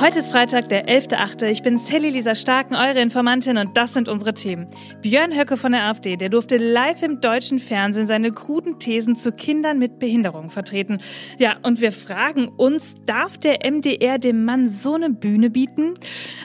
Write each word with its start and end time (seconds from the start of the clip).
Heute 0.00 0.20
ist 0.20 0.32
Freitag, 0.32 0.70
der 0.70 0.88
11.8. 0.88 1.44
Ich 1.44 1.60
bin 1.60 1.76
Sally 1.76 2.08
Lisa 2.08 2.34
Starken, 2.34 2.74
eure 2.74 3.02
Informantin 3.02 3.58
und 3.58 3.76
das 3.76 3.92
sind 3.92 4.08
unsere 4.08 4.32
Themen. 4.32 4.66
Björn 5.02 5.38
Höcke 5.38 5.58
von 5.58 5.72
der 5.72 5.82
AfD, 5.82 6.16
der 6.16 6.30
durfte 6.30 6.56
live 6.56 7.02
im 7.02 7.20
deutschen 7.20 7.58
Fernsehen 7.58 8.06
seine 8.06 8.30
kruden 8.30 8.78
Thesen 8.78 9.14
zu 9.14 9.30
Kindern 9.30 9.78
mit 9.78 9.98
Behinderung 9.98 10.48
vertreten. 10.48 11.02
Ja, 11.36 11.56
und 11.64 11.82
wir 11.82 11.92
fragen 11.92 12.48
uns, 12.48 12.94
darf 13.04 13.36
der 13.36 13.58
MDR 13.70 14.18
dem 14.18 14.46
Mann 14.46 14.70
so 14.70 14.94
eine 14.94 15.10
Bühne 15.10 15.50
bieten? 15.50 15.92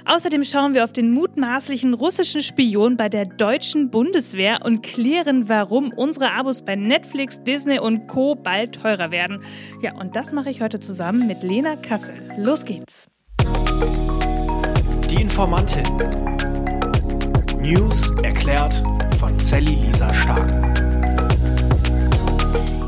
Außerdem 0.04 0.44
schauen 0.44 0.74
wir 0.74 0.84
auf 0.84 0.92
den 0.92 1.12
mutmaßlichen 1.12 1.94
russischen 1.94 2.42
Spion 2.42 2.98
bei 2.98 3.08
der 3.08 3.24
deutschen 3.24 3.90
Bundeswehr 3.90 4.66
und 4.66 4.84
klären, 4.84 5.48
warum 5.48 5.94
unsere 5.96 6.34
Abos 6.34 6.62
bei 6.62 6.76
Netflix, 6.76 7.42
Disney 7.42 7.80
und 7.80 8.08
Co. 8.08 8.36
bald 8.36 8.76
teurer 8.82 9.12
werden. 9.12 9.40
Ja, 9.82 9.94
und 9.96 10.18
das 10.18 10.34
mache 10.34 10.50
ich 10.50 10.60
heute 10.60 10.82
zusammen 10.82 11.26
mit 11.26 11.42
Lena 11.42 11.78
Kassel. 11.78 12.16
Los 12.38 12.66
geht's. 12.66 13.08
Die 15.10 15.22
Informantin. 15.22 15.84
News 17.60 18.12
erklärt 18.24 18.82
von 19.20 19.40
Sally 19.40 19.76
Lisa 19.76 20.14
Stark. 20.14 20.76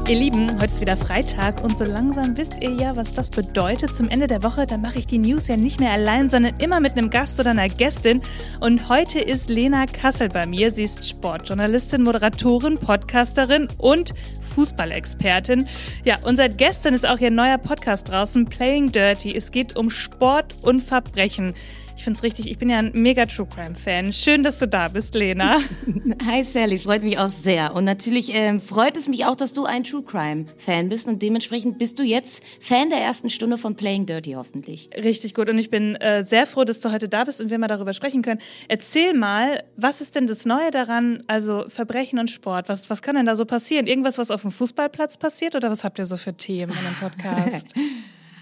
Ihr 0.09 0.15
Lieben, 0.15 0.55
heute 0.55 0.67
ist 0.67 0.79
wieder 0.79 0.95
Freitag 0.95 1.61
und 1.63 1.77
so 1.77 1.83
langsam 1.83 2.37
wisst 2.37 2.61
ihr 2.61 2.71
ja, 2.71 2.95
was 2.95 3.13
das 3.13 3.29
bedeutet. 3.29 3.93
Zum 3.93 4.07
Ende 4.07 4.27
der 4.27 4.41
Woche, 4.41 4.65
da 4.65 4.77
mache 4.77 4.99
ich 4.99 5.05
die 5.05 5.17
News 5.17 5.47
ja 5.47 5.57
nicht 5.57 5.81
mehr 5.81 5.91
allein, 5.91 6.29
sondern 6.29 6.55
immer 6.59 6.79
mit 6.79 6.93
einem 6.93 7.09
Gast 7.09 7.39
oder 7.39 7.51
einer 7.51 7.67
Gästin. 7.67 8.21
Und 8.61 8.87
heute 8.87 9.19
ist 9.19 9.49
Lena 9.49 9.85
Kassel 9.85 10.29
bei 10.29 10.45
mir. 10.45 10.71
Sie 10.71 10.83
ist 10.83 11.07
Sportjournalistin, 11.07 12.03
Moderatorin, 12.03 12.77
Podcasterin 12.77 13.67
und 13.77 14.13
Fußballexpertin. 14.55 15.67
Ja, 16.05 16.17
und 16.23 16.37
seit 16.37 16.57
gestern 16.57 16.93
ist 16.93 17.05
auch 17.05 17.19
ihr 17.19 17.31
neuer 17.31 17.57
Podcast 17.57 18.09
draußen, 18.09 18.45
Playing 18.45 18.91
Dirty. 18.91 19.35
Es 19.35 19.51
geht 19.51 19.75
um 19.75 19.89
Sport 19.89 20.55
und 20.61 20.79
Verbrechen. 20.81 21.53
Ich 21.97 22.03
finde 22.03 22.17
es 22.17 22.23
richtig, 22.23 22.47
ich 22.47 22.59
bin 22.59 22.69
ja 22.69 22.77
ein 22.77 22.91
mega 22.93 23.25
True 23.25 23.47
Crime 23.47 23.75
Fan. 23.75 24.13
Schön, 24.13 24.43
dass 24.43 24.59
du 24.59 24.67
da 24.67 24.87
bist, 24.87 25.15
Lena. 25.15 25.57
Hi 26.27 26.43
Sally, 26.43 26.77
freut 26.77 27.01
mich 27.01 27.17
auch 27.17 27.31
sehr. 27.31 27.73
Und 27.73 27.85
natürlich 27.85 28.33
ähm, 28.35 28.61
freut 28.61 28.95
es 28.95 29.07
mich 29.07 29.25
auch, 29.25 29.35
dass 29.35 29.53
du 29.53 29.65
ein 29.65 29.83
True 29.83 30.03
Crime 30.03 30.45
Fan 30.59 30.89
bist 30.89 31.07
und 31.07 31.23
dementsprechend 31.23 31.79
bist 31.79 31.97
du 31.97 32.03
jetzt 32.03 32.43
Fan 32.61 32.91
der 32.91 32.99
ersten 32.99 33.31
Stunde 33.31 33.57
von 33.57 33.75
Playing 33.75 34.05
Dirty 34.05 34.33
hoffentlich. 34.33 34.91
Richtig 34.95 35.33
gut 35.33 35.49
und 35.49 35.57
ich 35.57 35.71
bin 35.71 35.95
äh, 35.95 36.23
sehr 36.23 36.45
froh, 36.45 36.65
dass 36.65 36.81
du 36.81 36.91
heute 36.91 37.09
da 37.09 37.23
bist 37.23 37.41
und 37.41 37.49
wir 37.49 37.57
mal 37.57 37.67
darüber 37.67 37.93
sprechen 37.93 38.21
können. 38.21 38.41
Erzähl 38.67 39.15
mal, 39.15 39.63
was 39.75 39.99
ist 39.99 40.13
denn 40.13 40.27
das 40.27 40.45
Neue 40.45 40.69
daran, 40.69 41.23
also 41.25 41.65
Verbrechen 41.67 42.19
und 42.19 42.29
Sport? 42.29 42.69
Was, 42.69 42.91
was 42.91 43.01
kann 43.01 43.15
denn 43.15 43.25
da 43.25 43.35
so 43.35 43.45
passieren? 43.45 43.87
Irgendwas, 43.87 44.19
was 44.19 44.29
auf 44.29 44.43
dem 44.43 44.51
Fußballplatz 44.51 45.17
passiert 45.17 45.55
oder 45.55 45.71
was 45.71 45.83
habt 45.83 45.97
ihr 45.97 46.05
so 46.05 46.15
für 46.15 46.37
Themen 46.37 46.71
in 46.73 46.77
dem 46.77 46.95
Podcast? 46.99 47.73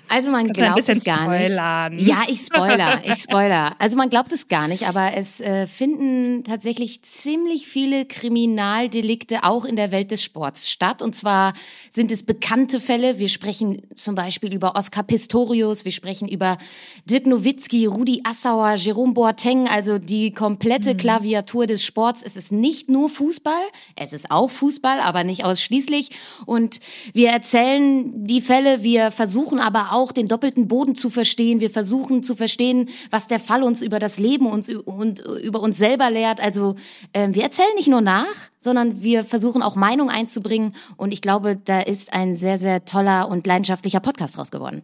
Also 0.09 0.29
man 0.29 0.47
Kannst 0.47 0.61
glaubt 0.61 0.89
es 0.89 1.03
gar 1.03 1.23
spoilern? 1.23 1.95
nicht. 1.95 2.07
Ja, 2.07 2.23
ich 2.27 2.39
spoiler, 2.45 3.01
ich 3.03 3.21
spoiler. 3.21 3.75
Also 3.79 3.97
man 3.97 4.09
glaubt 4.09 4.31
es 4.31 4.47
gar 4.47 4.67
nicht, 4.67 4.87
aber 4.87 5.13
es 5.15 5.41
äh, 5.41 5.67
finden 5.67 6.43
tatsächlich 6.43 7.01
ziemlich 7.03 7.67
viele 7.67 8.05
Kriminaldelikte 8.05 9.43
auch 9.43 9.65
in 9.65 9.75
der 9.75 9.91
Welt 9.91 10.11
des 10.11 10.23
Sports 10.23 10.69
statt. 10.69 11.01
Und 11.01 11.15
zwar 11.15 11.53
sind 11.91 12.11
es 12.11 12.23
bekannte 12.23 12.79
Fälle. 12.79 13.17
Wir 13.17 13.29
sprechen 13.29 13.81
zum 13.95 14.15
Beispiel 14.15 14.53
über 14.53 14.75
Oskar 14.75 15.03
Pistorius, 15.03 15.85
wir 15.85 15.91
sprechen 15.91 16.27
über 16.27 16.57
Dirk 17.05 17.25
Nowitzki, 17.25 17.85
Rudi 17.85 18.21
Assauer, 18.23 18.75
Jerome 18.75 19.13
Boateng, 19.13 19.67
also 19.67 19.97
die 19.97 20.31
komplette 20.31 20.93
mhm. 20.93 20.97
Klaviatur 20.97 21.65
des 21.65 21.83
Sports. 21.83 22.21
Es 22.23 22.35
ist 22.35 22.51
nicht 22.51 22.89
nur 22.89 23.09
Fußball, 23.09 23.63
es 23.95 24.13
ist 24.13 24.29
auch 24.31 24.51
Fußball, 24.51 24.99
aber 24.99 25.23
nicht 25.23 25.43
ausschließlich. 25.43 26.11
Und 26.45 26.79
wir 27.13 27.29
erzählen 27.29 28.25
die 28.25 28.41
Fälle, 28.41 28.83
wir 28.83 29.11
versuchen 29.11 29.59
aber 29.59 29.91
auch 29.91 29.94
den 30.11 30.27
doppelten 30.27 30.67
Boden 30.67 30.95
zu 30.95 31.09
verstehen. 31.09 31.59
Wir 31.59 31.69
versuchen 31.69 32.23
zu 32.23 32.35
verstehen, 32.35 32.89
was 33.09 33.27
der 33.27 33.39
Fall 33.39 33.63
uns 33.63 33.81
über 33.81 33.99
das 33.99 34.19
Leben 34.19 34.47
uns, 34.47 34.69
und 34.69 35.19
über 35.19 35.61
uns 35.61 35.77
selber 35.77 36.09
lehrt. 36.09 36.41
Also 36.41 36.75
äh, 37.13 37.29
wir 37.31 37.43
erzählen 37.43 37.75
nicht 37.75 37.87
nur 37.87 38.01
nach, 38.01 38.25
sondern 38.59 39.01
wir 39.01 39.23
versuchen 39.23 39.61
auch 39.61 39.75
Meinung 39.75 40.09
einzubringen. 40.09 40.75
Und 40.97 41.11
ich 41.11 41.21
glaube, 41.21 41.55
da 41.55 41.81
ist 41.81 42.13
ein 42.13 42.35
sehr, 42.35 42.57
sehr 42.57 42.85
toller 42.85 43.29
und 43.29 43.47
leidenschaftlicher 43.47 43.99
Podcast 43.99 44.37
raus 44.37 44.51
geworden. 44.51 44.83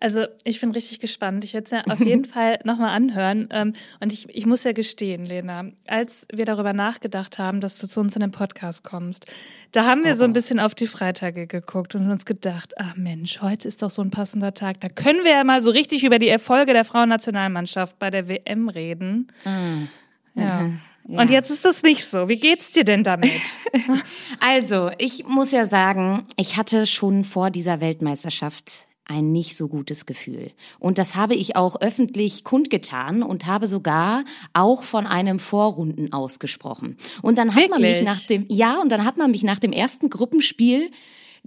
Also 0.00 0.26
ich 0.44 0.60
bin 0.60 0.70
richtig 0.70 1.00
gespannt. 1.00 1.42
Ich 1.44 1.54
werde 1.54 1.64
es 1.64 1.70
ja 1.72 1.82
auf 1.92 2.00
jeden 2.04 2.24
Fall 2.24 2.60
nochmal 2.64 2.90
anhören. 2.90 3.48
Ähm, 3.50 3.72
und 4.00 4.12
ich, 4.12 4.28
ich 4.34 4.46
muss 4.46 4.64
ja 4.64 4.72
gestehen, 4.72 5.26
Lena, 5.26 5.66
als 5.86 6.26
wir 6.32 6.44
darüber 6.44 6.72
nachgedacht 6.72 7.38
haben, 7.38 7.60
dass 7.60 7.78
du 7.78 7.88
zu 7.88 8.00
uns 8.00 8.14
in 8.14 8.20
den 8.20 8.30
Podcast 8.30 8.84
kommst, 8.84 9.26
da 9.72 9.84
haben 9.84 10.04
wir 10.04 10.14
so 10.14 10.24
ein 10.24 10.30
oh. 10.30 10.34
bisschen 10.34 10.60
auf 10.60 10.74
die 10.74 10.86
Freitage 10.86 11.46
geguckt 11.46 11.94
und 11.94 12.08
uns 12.10 12.24
gedacht, 12.24 12.74
ach 12.76 12.96
Mensch, 12.96 13.40
heute 13.40 13.66
ist 13.66 13.82
doch 13.82 13.90
so 13.90 14.02
ein 14.02 14.10
passender 14.10 14.54
Tag. 14.54 14.80
Da 14.80 14.88
können 14.88 15.24
wir 15.24 15.32
ja 15.32 15.44
mal 15.44 15.62
so 15.62 15.70
richtig 15.70 16.04
über 16.04 16.18
die 16.18 16.28
Erfolge 16.28 16.72
der 16.72 16.84
Frauennationalmannschaft 16.84 17.98
bei 17.98 18.10
der 18.10 18.28
WM 18.28 18.68
reden. 18.68 19.28
Mhm. 19.44 19.88
Ja. 20.34 20.60
Mhm. 20.60 20.80
Ja. 21.10 21.22
Und 21.22 21.30
jetzt 21.30 21.50
ist 21.50 21.64
das 21.64 21.82
nicht 21.82 22.04
so. 22.04 22.28
Wie 22.28 22.36
geht's 22.36 22.70
dir 22.70 22.84
denn 22.84 23.02
damit? 23.02 23.40
also, 24.40 24.90
ich 24.98 25.24
muss 25.26 25.52
ja 25.52 25.64
sagen, 25.64 26.26
ich 26.36 26.58
hatte 26.58 26.86
schon 26.86 27.24
vor 27.24 27.50
dieser 27.50 27.80
Weltmeisterschaft 27.80 28.87
ein 29.08 29.32
nicht 29.32 29.56
so 29.56 29.68
gutes 29.68 30.06
Gefühl. 30.06 30.52
Und 30.78 30.98
das 30.98 31.14
habe 31.14 31.34
ich 31.34 31.56
auch 31.56 31.80
öffentlich 31.80 32.44
kundgetan 32.44 33.22
und 33.22 33.46
habe 33.46 33.66
sogar 33.66 34.24
auch 34.52 34.82
von 34.82 35.06
einem 35.06 35.38
Vorrunden 35.38 36.12
ausgesprochen. 36.12 36.96
Und 37.22 37.38
dann 37.38 37.54
hat 37.54 37.62
Wirklich? 37.62 37.70
man 37.70 37.82
mich 37.82 38.02
nach 38.02 38.20
dem, 38.26 38.44
ja, 38.48 38.80
und 38.80 38.90
dann 38.90 39.04
hat 39.04 39.16
man 39.16 39.30
mich 39.30 39.42
nach 39.42 39.58
dem 39.58 39.72
ersten 39.72 40.10
Gruppenspiel 40.10 40.90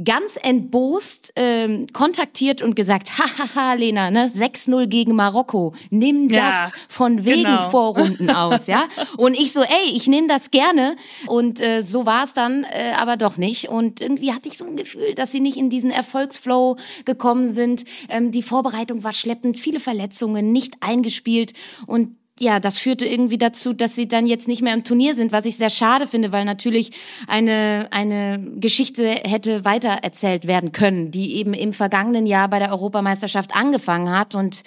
ganz 0.03 0.37
entbost 0.41 1.33
ähm, 1.35 1.87
kontaktiert 1.93 2.61
und 2.61 2.75
gesagt, 2.75 3.09
hahaha, 3.17 3.73
Lena, 3.73 4.11
ne, 4.11 4.27
6-0 4.27 4.87
gegen 4.87 5.15
Marokko, 5.15 5.73
nimm 5.89 6.29
das 6.29 6.37
ja, 6.39 6.69
von 6.89 7.25
wegen 7.25 7.43
genau. 7.43 7.69
Vorrunden 7.71 8.29
aus, 8.29 8.67
ja? 8.67 8.85
Und 9.17 9.37
ich 9.37 9.53
so, 9.53 9.61
ey, 9.61 9.95
ich 9.95 10.07
nehme 10.07 10.27
das 10.27 10.51
gerne. 10.51 10.95
Und 11.27 11.59
äh, 11.59 11.81
so 11.81 12.05
war 12.05 12.23
es 12.23 12.33
dann 12.33 12.63
äh, 12.63 12.93
aber 12.97 13.17
doch 13.17 13.37
nicht. 13.37 13.69
Und 13.69 14.01
irgendwie 14.01 14.33
hatte 14.33 14.49
ich 14.49 14.57
so 14.57 14.65
ein 14.65 14.75
Gefühl, 14.75 15.13
dass 15.15 15.31
sie 15.31 15.39
nicht 15.39 15.57
in 15.57 15.69
diesen 15.69 15.91
Erfolgsflow 15.91 16.77
gekommen 17.05 17.47
sind. 17.47 17.85
Ähm, 18.09 18.31
die 18.31 18.43
Vorbereitung 18.43 19.03
war 19.03 19.13
schleppend, 19.13 19.59
viele 19.59 19.79
Verletzungen, 19.79 20.51
nicht 20.51 20.75
eingespielt. 20.81 21.53
Und 21.87 22.15
ja, 22.41 22.59
das 22.59 22.79
führte 22.79 23.05
irgendwie 23.05 23.37
dazu, 23.37 23.71
dass 23.71 23.93
sie 23.93 24.07
dann 24.07 24.25
jetzt 24.25 24.47
nicht 24.47 24.63
mehr 24.63 24.73
im 24.73 24.83
Turnier 24.83 25.13
sind, 25.13 25.31
was 25.31 25.45
ich 25.45 25.57
sehr 25.57 25.69
schade 25.69 26.07
finde, 26.07 26.31
weil 26.31 26.43
natürlich 26.43 26.91
eine, 27.27 27.87
eine 27.91 28.43
Geschichte 28.55 29.07
hätte 29.07 29.63
weitererzählt 29.63 30.47
werden 30.47 30.71
können, 30.71 31.11
die 31.11 31.35
eben 31.35 31.53
im 31.53 31.71
vergangenen 31.71 32.25
Jahr 32.25 32.47
bei 32.47 32.57
der 32.57 32.71
Europameisterschaft 32.71 33.55
angefangen 33.55 34.09
hat 34.09 34.33
und 34.33 34.63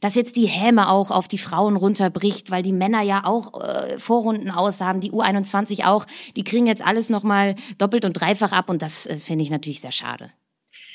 dass 0.00 0.16
jetzt 0.16 0.34
die 0.34 0.46
Häme 0.46 0.90
auch 0.90 1.12
auf 1.12 1.28
die 1.28 1.38
Frauen 1.38 1.76
runterbricht, 1.76 2.50
weil 2.50 2.64
die 2.64 2.72
Männer 2.72 3.02
ja 3.02 3.24
auch 3.24 3.62
äh, 3.62 3.98
Vorrunden 4.00 4.50
aushaben, 4.50 5.00
die 5.00 5.12
U21 5.12 5.84
auch, 5.84 6.06
die 6.34 6.42
kriegen 6.42 6.66
jetzt 6.66 6.84
alles 6.84 7.08
nochmal 7.08 7.54
doppelt 7.78 8.04
und 8.04 8.14
dreifach 8.14 8.50
ab 8.50 8.68
und 8.68 8.82
das 8.82 9.06
äh, 9.06 9.16
finde 9.18 9.44
ich 9.44 9.50
natürlich 9.50 9.80
sehr 9.80 9.92
schade. 9.92 10.32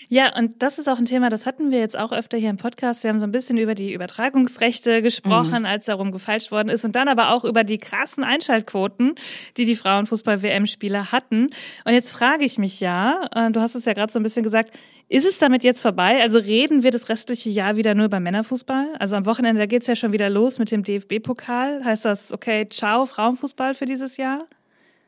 Ja, 0.10 0.36
und 0.38 0.64
das 0.64 0.80
ist 0.80 0.88
auch 0.88 0.98
ein 0.98 1.06
Thema, 1.06 1.30
das 1.30 1.46
hatten 1.46 1.70
wir 1.70 1.80
jetzt 1.80 1.98
auch 1.98 2.14
öfter 2.14 2.38
hier 2.38 2.50
im 2.50 2.58
Podcast. 2.58 3.04
Wir 3.04 3.10
haben 3.10 3.20
so 3.20 3.26
ein 3.26 3.32
bisschen 3.32 3.58
über 3.58 3.76
die 3.76 3.94
Übertragungsrechte 3.94 5.02
gesprochen, 5.02 5.60
mhm. 5.60 5.66
als 5.66 5.86
darum 5.86 6.12
gefalscht 6.12 6.52
worden 6.52 6.70
ist 6.70 6.86
und 6.86 6.96
dann 6.96 7.10
aber 7.10 7.32
auch 7.32 7.44
über 7.44 7.66
die 7.66 7.78
krassen 7.78 8.24
Einschaltquoten, 8.24 9.16
die 9.58 9.66
die 9.66 9.76
Frauenfußball-WM-Spieler 9.76 11.12
hatten. 11.12 11.50
Und 11.84 11.94
jetzt 11.94 12.10
frage 12.10 12.46
ich 12.46 12.58
mich 12.58 12.80
ja, 12.80 13.28
äh, 13.36 13.52
du 13.52 13.60
hast 13.60 13.76
es 13.76 13.84
ja 13.84 13.94
gerade 13.94 14.12
so 14.12 14.20
ein 14.20 14.24
bisschen 14.24 14.44
gesagt, 14.44 14.78
ist 15.10 15.26
es 15.26 15.40
damit 15.40 15.64
jetzt 15.64 15.82
vorbei? 15.82 16.22
Also 16.22 16.40
reden 16.40 16.84
wir 16.84 16.92
das 16.92 17.10
restliche 17.10 17.50
Jahr 17.50 17.76
wieder 17.76 17.94
nur 17.94 18.06
über 18.06 18.20
Männerfußball? 18.20 18.96
Also 19.00 19.16
am 19.16 19.26
Wochenende, 19.26 19.60
da 19.60 19.66
geht's 19.66 19.88
ja 19.88 19.96
schon 19.96 20.14
wieder 20.14 20.30
los 20.30 20.58
mit 20.60 20.72
dem 20.72 20.84
DFB-Pokal. 20.84 21.84
Heißt 21.84 22.06
das, 22.06 22.32
okay, 22.32 22.68
ciao, 22.70 23.06
Frauenfußball 23.06 23.74
für 23.74 23.86
dieses 23.86 24.18
Jahr? 24.18 24.48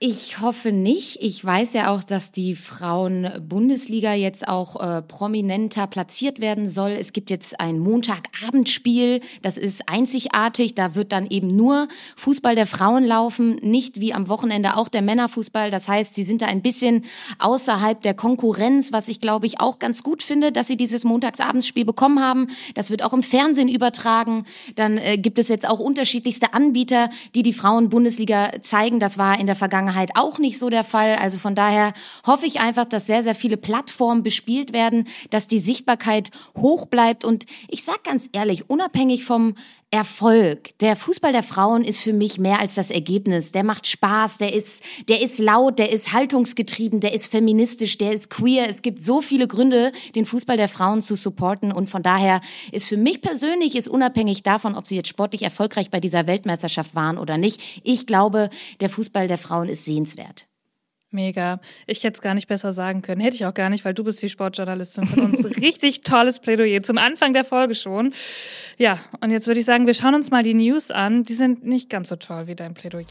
Ich 0.02 0.40
hoffe 0.40 0.72
nicht. 0.72 1.22
Ich 1.22 1.44
weiß 1.44 1.74
ja 1.74 1.94
auch, 1.94 2.06
dass 2.06 2.32
die 2.32 2.56
Frauen-Bundesliga 2.56 4.14
jetzt 4.14 4.48
auch 4.48 4.80
äh, 4.80 5.02
prominenter 5.02 5.88
platziert 5.88 6.40
werden 6.40 6.70
soll. 6.70 6.92
Es 6.92 7.12
gibt 7.12 7.30
jetzt 7.30 7.60
ein 7.60 7.80
Montagabendspiel. 7.80 9.20
Das 9.41 9.58
ist 9.58 9.90
einzigartig. 9.90 10.73
Da 10.73 10.96
wird 10.96 11.12
dann 11.12 11.28
eben 11.28 11.53
nur 11.53 11.90
Fußball 12.16 12.56
der 12.56 12.66
Frauen 12.66 13.03
laufen, 13.03 13.56
nicht 13.56 14.00
wie 14.00 14.14
am 14.14 14.29
Wochenende 14.29 14.78
auch 14.78 14.88
der 14.88 15.02
Männerfußball. 15.02 15.70
Das 15.70 15.90
heißt, 15.90 16.14
sie 16.14 16.23
sind 16.23 16.44
da 16.44 16.46
ein 16.46 16.62
bisschen 16.62 17.03
außerhalb 17.40 18.02
der 18.02 18.14
Konkurrenz, 18.14 18.94
was 18.94 19.09
ich 19.09 19.20
glaube 19.20 19.47
ich 19.47 19.59
auch 19.59 19.79
ganz 19.79 20.02
gut 20.02 20.23
finde, 20.23 20.53
dass 20.53 20.68
sie 20.68 20.78
dieses 20.78 21.03
Montagsabendsspiel 21.03 21.84
bekommen 21.84 22.22
haben. 22.22 22.47
Das 22.73 22.90
wird 22.90 23.03
auch 23.03 23.12
im 23.12 23.23
Fernsehen 23.23 23.68
übertragen. 23.68 24.46
Dann 24.76 24.97
äh, 24.97 25.18
gibt 25.18 25.40
es 25.40 25.50
jetzt 25.50 25.68
auch 25.68 25.79
unterschiedlichste 25.79 26.53
Anbieter, 26.53 27.09
die 27.35 27.44
die 27.44 27.52
Frauen-Bundesliga 27.52 28.62
zeigen. 28.62 29.02
Das 29.02 29.18
war 29.18 29.38
in 29.38 29.46
der 29.46 29.58
Vergangenheit 29.58 29.89
Vergangenheit 29.90 30.12
auch 30.16 30.40
nicht 30.40 30.59
so 30.59 30.70
der 30.70 30.84
Fall. 30.84 31.16
Also 31.16 31.38
von 31.38 31.56
daher 31.56 31.94
hoffe 32.26 32.46
ich 32.46 32.59
einfach, 32.59 32.86
dass 32.86 33.08
sehr, 33.08 33.24
sehr 33.24 33.36
viele 33.36 33.58
Plattformen 33.58 34.24
bespielt 34.24 34.74
werden, 34.74 35.08
dass 35.30 35.47
die 35.47 35.59
Sichtbarkeit 35.59 36.30
hoch 36.56 36.86
bleibt. 36.86 37.26
Und 37.26 37.46
ich 37.68 37.84
sag 37.84 38.03
ganz 38.03 38.30
ehrlich, 38.32 38.70
unabhängig 38.70 39.26
vom 39.26 39.56
Erfolg. 39.91 40.78
Der 40.80 40.96
Fußball 40.96 41.32
der 41.32 41.41
Frauen 41.41 41.84
ist 41.84 42.02
für 42.02 42.14
mich 42.14 42.38
mehr 42.38 42.59
als 42.59 42.76
das 42.76 42.91
Ergebnis. 42.91 43.52
Der 43.52 43.64
macht 43.64 43.88
Spaß, 43.88 44.38
der 44.38 44.53
ist, 44.53 44.84
der 45.08 45.22
ist 45.22 45.40
laut, 45.40 45.80
der 45.80 45.91
ist 45.91 46.14
haltungsgetrieben, 46.14 47.00
der 47.00 47.14
ist 47.14 47.26
feministisch, 47.26 47.97
der 47.97 48.14
ist 48.14 48.30
queer. 48.30 48.70
Es 48.70 48.84
gibt 48.84 49.03
so 49.03 49.22
viele 49.22 49.47
Gründe, 49.47 49.91
den 50.14 50.28
Fußball 50.28 50.58
der 50.58 50.68
Frauen 50.68 51.02
zu 51.02 51.16
supporten. 51.16 51.72
Und 51.72 51.90
von 51.90 52.03
daher 52.03 52.41
ist 52.72 52.88
für 52.88 52.97
mich 52.97 53.22
persönlich, 53.22 53.76
ist 53.76 53.88
unabhängig 53.88 54.44
davon, 54.44 54.76
ob 54.76 54.86
sie 54.86 54.96
jetzt 54.96 55.09
sportlich 55.09 55.41
erfolgreich 55.41 55.90
bei 55.90 56.00
dieser 56.00 56.28
Weltmeisterschaft 56.28 56.94
waren 56.94 57.18
oder 57.18 57.40
nicht. 57.40 57.59
Ich 57.84 58.06
glaube, 58.06 58.52
der 58.82 58.90
Fußball 58.90 59.28
der 59.28 59.40
Frauen 59.40 59.70
ist 59.70 59.85
sehenswert. 59.85 60.48
Mega. 61.11 61.59
Ich 61.88 62.03
hätte 62.03 62.17
es 62.17 62.22
gar 62.22 62.35
nicht 62.35 62.47
besser 62.47 62.72
sagen 62.72 63.02
können. 63.02 63.20
Hätte 63.20 63.35
ich 63.35 63.46
auch 63.46 63.53
gar 63.53 63.70
nicht, 63.70 63.84
weil 63.84 63.96
du 63.96 64.03
bist 64.03 64.22
die 64.22 64.29
Sportjournalistin 64.29 65.08
von 65.08 65.32
uns. 65.32 65.44
Richtig 65.61 66.02
tolles 66.02 66.40
Plädoyer 66.40 66.84
zum 66.84 67.00
Anfang 67.00 67.34
der 67.34 67.44
Folge 67.44 67.73
schon. 67.73 68.14
Ja, 68.78 69.00
und 69.22 69.32
jetzt 69.32 69.47
würde 69.47 69.59
ich 69.59 69.66
sagen, 69.66 69.88
wir 69.88 69.96
schauen 69.96 70.14
uns 70.14 70.29
mal 70.29 70.44
die 70.44 70.53
News 70.53 70.91
an. 70.91 71.23
Die 71.23 71.34
sind 71.34 71.66
nicht 71.66 71.90
ganz 71.90 72.09
so 72.09 72.16
toll 72.16 72.46
wie 72.46 72.56
dein 72.56 72.76
Plädoyer. 72.76 73.06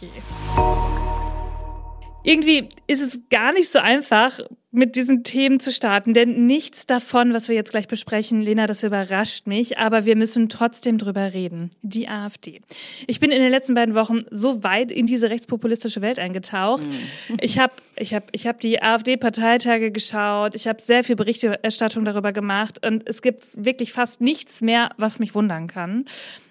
Irgendwie 2.29 2.69
ist 2.87 3.01
es 3.01 3.21
gar 3.31 3.55
nicht 3.55 3.71
so 3.71 3.79
einfach, 3.79 4.39
mit 4.71 4.97
diesen 4.97 5.25
Themen 5.25 5.61
zu 5.61 5.73
starten, 5.73 6.13
denn 6.13 6.45
nichts 6.45 6.85
davon, 6.85 7.33
was 7.33 7.49
wir 7.49 7.57
jetzt 7.57 7.71
gleich 7.71 7.89
besprechen, 7.89 8.43
Lena, 8.43 8.67
das 8.67 8.85
überrascht 8.85 9.47
mich, 9.47 9.79
aber 9.79 10.05
wir 10.05 10.15
müssen 10.15 10.51
trotzdem 10.51 10.99
drüber 10.99 11.33
reden. 11.33 11.71
Die 11.81 12.07
AfD. 12.07 12.61
Ich 13.07 13.19
bin 13.19 13.31
in 13.31 13.41
den 13.41 13.51
letzten 13.51 13.73
beiden 13.73 13.95
Wochen 13.95 14.27
so 14.31 14.63
weit 14.63 14.93
in 14.93 15.07
diese 15.07 15.31
rechtspopulistische 15.31 16.03
Welt 16.03 16.19
eingetaucht. 16.19 16.87
Mhm. 16.87 17.39
Ich 17.41 17.59
habe 17.59 17.73
ich 17.97 18.13
hab, 18.13 18.29
ich 18.33 18.47
hab 18.47 18.61
die 18.61 18.83
AfD-Parteitage 18.83 19.91
geschaut, 19.91 20.55
ich 20.55 20.69
habe 20.69 20.83
sehr 20.83 21.03
viel 21.05 21.17
Berichterstattung 21.17 22.05
darüber 22.05 22.33
gemacht 22.33 22.87
und 22.87 23.09
es 23.09 23.23
gibt 23.23 23.43
wirklich 23.55 23.95
fast 23.95 24.21
nichts 24.21 24.61
mehr, 24.61 24.91
was 24.99 25.19
mich 25.19 25.35
wundern 25.35 25.67
kann. 25.67 26.05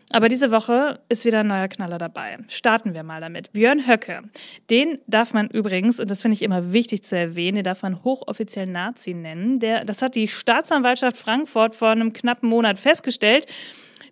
Aber 0.09 0.29
diese 0.29 0.51
Woche 0.51 0.99
ist 1.09 1.25
wieder 1.25 1.41
ein 1.41 1.47
neuer 1.47 1.67
Knaller 1.67 1.97
dabei. 1.97 2.37
Starten 2.47 2.93
wir 2.93 3.03
mal 3.03 3.19
damit. 3.19 3.51
Björn 3.51 3.87
Höcke. 3.87 4.21
Den 4.69 4.99
darf 5.07 5.33
man 5.33 5.49
übrigens, 5.49 5.99
und 5.99 6.09
das 6.09 6.21
finde 6.21 6.35
ich 6.35 6.43
immer 6.43 6.71
wichtig 6.71 7.03
zu 7.03 7.17
erwähnen, 7.17 7.55
den 7.55 7.63
darf 7.65 7.81
man 7.81 8.03
hochoffiziell 8.03 8.67
Nazi 8.67 9.13
nennen. 9.13 9.59
Der, 9.59 9.83
das 9.83 10.01
hat 10.01 10.15
die 10.15 10.29
Staatsanwaltschaft 10.29 11.17
Frankfurt 11.17 11.75
vor 11.75 11.89
einem 11.89 12.13
knappen 12.13 12.47
Monat 12.47 12.79
festgestellt. 12.79 13.47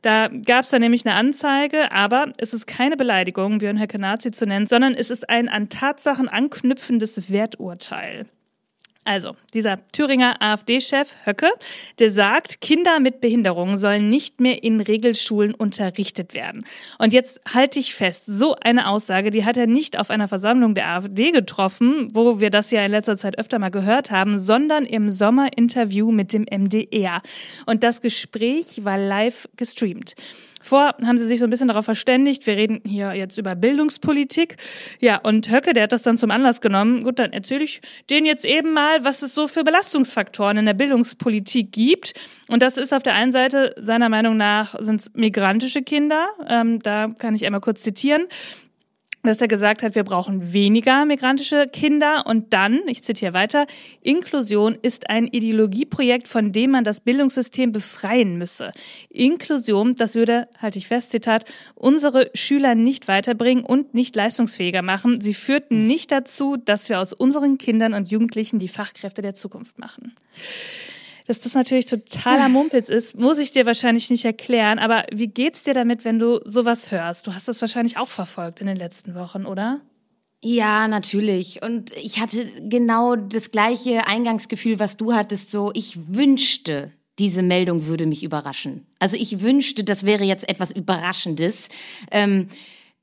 Da 0.02 0.28
gab 0.28 0.66
es 0.66 0.70
dann 0.70 0.82
nämlich 0.82 1.06
eine 1.06 1.16
Anzeige, 1.16 1.92
aber 1.92 2.32
es 2.38 2.54
ist 2.54 2.68
keine 2.68 2.98
Beleidigung, 2.98 3.58
Björn 3.58 3.80
Höcke 3.80 3.98
Nazi 3.98 4.32
zu 4.32 4.46
nennen, 4.46 4.68
sondern 4.68 4.94
es 4.94 5.10
ist 5.10 5.30
ein 5.30 5.50
an 5.50 5.70
Tatsachen 5.70 6.28
anknüpfendes 6.28 7.32
Werturteil. 7.32 8.28
Also, 9.08 9.36
dieser 9.54 9.80
Thüringer 9.92 10.42
AfD-Chef 10.42 11.16
Höcke, 11.26 11.50
der 12.00 12.10
sagt, 12.10 12.60
Kinder 12.60 13.00
mit 13.00 13.22
Behinderungen 13.22 13.78
sollen 13.78 14.10
nicht 14.10 14.40
mehr 14.40 14.64
in 14.64 14.82
Regelschulen 14.82 15.54
unterrichtet 15.54 16.34
werden. 16.34 16.66
Und 16.98 17.14
jetzt 17.14 17.40
halte 17.54 17.80
ich 17.80 17.94
fest, 17.94 18.24
so 18.26 18.56
eine 18.56 18.90
Aussage, 18.90 19.30
die 19.30 19.46
hat 19.46 19.58
er 19.58 19.68
nicht 19.68 20.00
auf 20.00 20.10
einer 20.10 20.28
Versammlung 20.28 20.74
der 20.74 20.90
AfD 20.90 21.30
getroffen, 21.30 22.08
wo 22.16 22.40
wir 22.40 22.50
das 22.50 22.72
ja 22.72 22.84
in 22.84 22.90
letzter 22.90 23.16
Zeit 23.16 23.38
öfter 23.38 23.60
mal 23.60 23.70
gehört 23.70 24.10
haben, 24.10 24.40
sondern 24.40 24.86
im 24.86 25.12
Sommerinterview 25.12 26.12
mit 26.12 26.34
dem 26.34 26.48
MDR. 26.52 27.22
Und 27.68 27.84
das 27.84 28.02
Gespräch 28.02 28.86
war 28.86 28.98
live 28.98 29.48
gestreamt. 29.56 30.16
Vor 30.66 30.96
haben 31.06 31.20
sie 31.20 31.28
sich 31.28 31.38
so 31.38 31.46
ein 31.46 31.52
bisschen 31.52 31.68
darauf 31.68 31.86
verständigt, 31.86 32.48
wir 32.48 32.58
reden 32.58 32.82
hier 32.84 33.14
jetzt 33.14 33.38
über 33.38 33.54
Bildungspolitik. 33.54 34.58
Ja, 35.00 35.18
und 35.18 35.52
Höcke, 35.52 35.74
der 35.74 35.84
hat 35.84 35.92
das 35.92 36.02
dann 36.02 36.18
zum 36.18 36.32
Anlass 36.32 36.60
genommen. 36.60 37.04
Gut, 37.04 37.20
dann 37.20 37.34
erzähle 37.34 37.64
ich 37.64 37.82
denen 38.10 38.26
jetzt 38.26 38.44
eben 38.44 38.74
mal, 38.74 39.04
was 39.04 39.22
es 39.22 39.36
so 39.36 39.48
für 39.48 39.64
Belastungsfaktoren 39.64 40.58
in 40.58 40.66
der 40.66 40.74
Bildungspolitik 40.74 41.72
gibt. 41.72 42.14
Und 42.48 42.64
das 42.64 42.78
ist 42.78 42.96
auf 42.96 43.04
der 43.04 43.14
einen 43.14 43.32
Seite 43.32 43.76
seiner 43.80 44.10
Meinung 44.10 44.38
nach 44.38 44.76
sind 44.80 45.16
migrantische 45.16 45.84
Kinder. 45.84 46.30
Ähm, 46.48 46.80
da 46.82 47.10
kann 47.16 47.36
ich 47.36 47.46
einmal 47.46 47.62
kurz 47.62 47.84
zitieren 47.84 48.24
dass 49.26 49.42
er 49.42 49.48
gesagt 49.48 49.84
hat, 49.84 49.96
wir 49.96 50.04
brauchen 50.04 50.54
weniger 50.54 51.06
migrantische 51.06 51.68
Kinder 51.72 52.24
und 52.26 52.54
dann, 52.54 52.82
ich 52.88 53.04
zitiere 53.04 53.34
weiter, 53.34 53.66
Inklusion 54.02 54.78
ist 54.82 55.10
ein 55.10 55.28
Ideologieprojekt, 55.28 56.28
von 56.28 56.52
dem 56.52 56.72
man 56.72 56.84
das 56.84 57.00
Bildungssystem 57.00 57.72
befreien 57.72 58.38
müsse. 58.38 58.72
Inklusion, 59.10 59.96
das 59.96 60.16
würde, 60.16 60.48
halte 60.60 60.80
ich 60.80 60.88
fest, 60.88 61.12
Zitat, 61.12 61.46
unsere 61.76 62.30
Schüler 62.34 62.76
nicht 62.76 63.08
weiterbringen 63.08 63.66
und 63.66 63.94
nicht 63.94 64.16
leistungsfähiger 64.16 64.82
machen. 64.82 65.22
Sie 65.22 65.34
führten 65.34 65.86
nicht 65.88 66.12
dazu, 66.12 66.58
dass 66.58 66.90
wir 66.90 67.00
aus 67.00 67.14
unseren 67.14 67.58
Kindern 67.58 67.94
und 67.94 68.12
Jugendlichen 68.12 68.60
die 68.60 68.68
Fachkräfte 68.68 69.22
der 69.22 69.34
Zukunft 69.34 69.80
machen. 69.80 70.16
Dass 71.28 71.40
das 71.40 71.54
natürlich 71.54 71.88
totaler 71.88 72.50
Mumpitz 72.50 72.88
ist, 72.88 73.18
muss 73.18 73.40
ich 73.40 73.52
dir 73.52 73.66
wahrscheinlich 73.66 74.10
nicht 74.10 74.26
erklären. 74.26 74.78
Aber 74.78 75.06
wie 75.12 75.28
geht's 75.28 75.64
dir 75.64 75.74
damit, 75.74 76.06
wenn 76.06 76.20
du 76.20 76.40
sowas 76.46 76.92
hörst? 76.92 77.26
Du 77.26 77.34
hast 77.34 77.48
das 77.48 77.62
wahrscheinlich 77.62 77.98
auch 77.98 78.10
verfolgt 78.10 78.62
in 78.62 78.68
den 78.68 78.78
letzten 78.78 79.16
Wochen, 79.16 79.46
oder? 79.46 79.82
Ja, 80.44 80.88
natürlich. 80.88 81.64
Und 81.64 81.92
ich 81.94 82.20
hatte 82.20 82.46
genau 82.70 83.16
das 83.16 83.50
gleiche 83.50 84.06
Eingangsgefühl, 84.06 84.78
was 84.78 84.98
du 84.98 85.14
hattest. 85.14 85.50
So, 85.50 85.72
ich 85.74 85.98
wünschte, 86.08 86.92
diese 87.18 87.42
Meldung 87.42 87.88
würde 87.88 88.06
mich 88.06 88.24
überraschen. 88.24 88.86
Also 89.00 89.16
ich 89.16 89.42
wünschte, 89.42 89.84
das 89.84 90.06
wäre 90.06 90.24
jetzt 90.24 90.48
etwas 90.48 90.72
Überraschendes. 90.72 91.70
Ähm, 92.12 92.50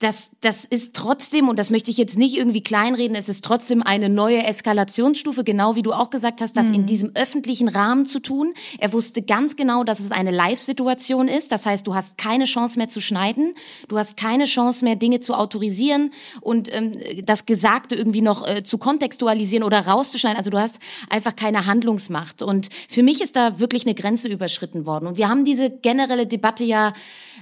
das, 0.02 0.32
das 0.40 0.64
ist 0.64 0.96
trotzdem, 0.96 1.48
und 1.48 1.58
das 1.58 1.70
möchte 1.70 1.90
ich 1.90 1.96
jetzt 1.96 2.18
nicht 2.18 2.36
irgendwie 2.36 2.62
kleinreden, 2.62 3.16
es 3.16 3.28
ist 3.28 3.44
trotzdem 3.44 3.82
eine 3.82 4.08
neue 4.08 4.44
Eskalationsstufe, 4.44 5.44
genau 5.44 5.76
wie 5.76 5.82
du 5.82 5.92
auch 5.92 6.10
gesagt 6.10 6.40
hast, 6.40 6.56
das 6.56 6.68
mhm. 6.68 6.74
in 6.74 6.86
diesem 6.86 7.12
öffentlichen 7.14 7.68
Rahmen 7.68 8.06
zu 8.06 8.18
tun. 8.18 8.52
Er 8.78 8.92
wusste 8.92 9.22
ganz 9.22 9.54
genau, 9.54 9.84
dass 9.84 10.00
es 10.00 10.10
eine 10.10 10.32
Live-Situation 10.32 11.28
ist. 11.28 11.52
Das 11.52 11.66
heißt, 11.66 11.86
du 11.86 11.94
hast 11.94 12.18
keine 12.18 12.46
Chance 12.46 12.78
mehr 12.78 12.88
zu 12.88 13.00
schneiden, 13.00 13.54
du 13.88 13.98
hast 13.98 14.16
keine 14.16 14.46
Chance 14.46 14.84
mehr, 14.84 14.96
Dinge 14.96 15.20
zu 15.20 15.34
autorisieren 15.34 16.12
und 16.40 16.74
ähm, 16.74 16.96
das 17.24 17.46
Gesagte 17.46 17.94
irgendwie 17.94 18.22
noch 18.22 18.46
äh, 18.46 18.64
zu 18.64 18.78
kontextualisieren 18.78 19.64
oder 19.64 19.86
rauszuschneiden. 19.86 20.36
Also 20.36 20.50
du 20.50 20.58
hast 20.58 20.80
einfach 21.10 21.36
keine 21.36 21.66
Handlungsmacht. 21.66 22.42
Und 22.42 22.70
für 22.88 23.02
mich 23.02 23.20
ist 23.20 23.36
da 23.36 23.60
wirklich 23.60 23.86
eine 23.86 23.94
Grenze 23.94 24.28
überschritten 24.28 24.84
worden. 24.84 25.06
Und 25.06 25.16
wir 25.16 25.28
haben 25.28 25.44
diese 25.44 25.70
generelle 25.70 26.26
Debatte 26.26 26.64
ja 26.64 26.92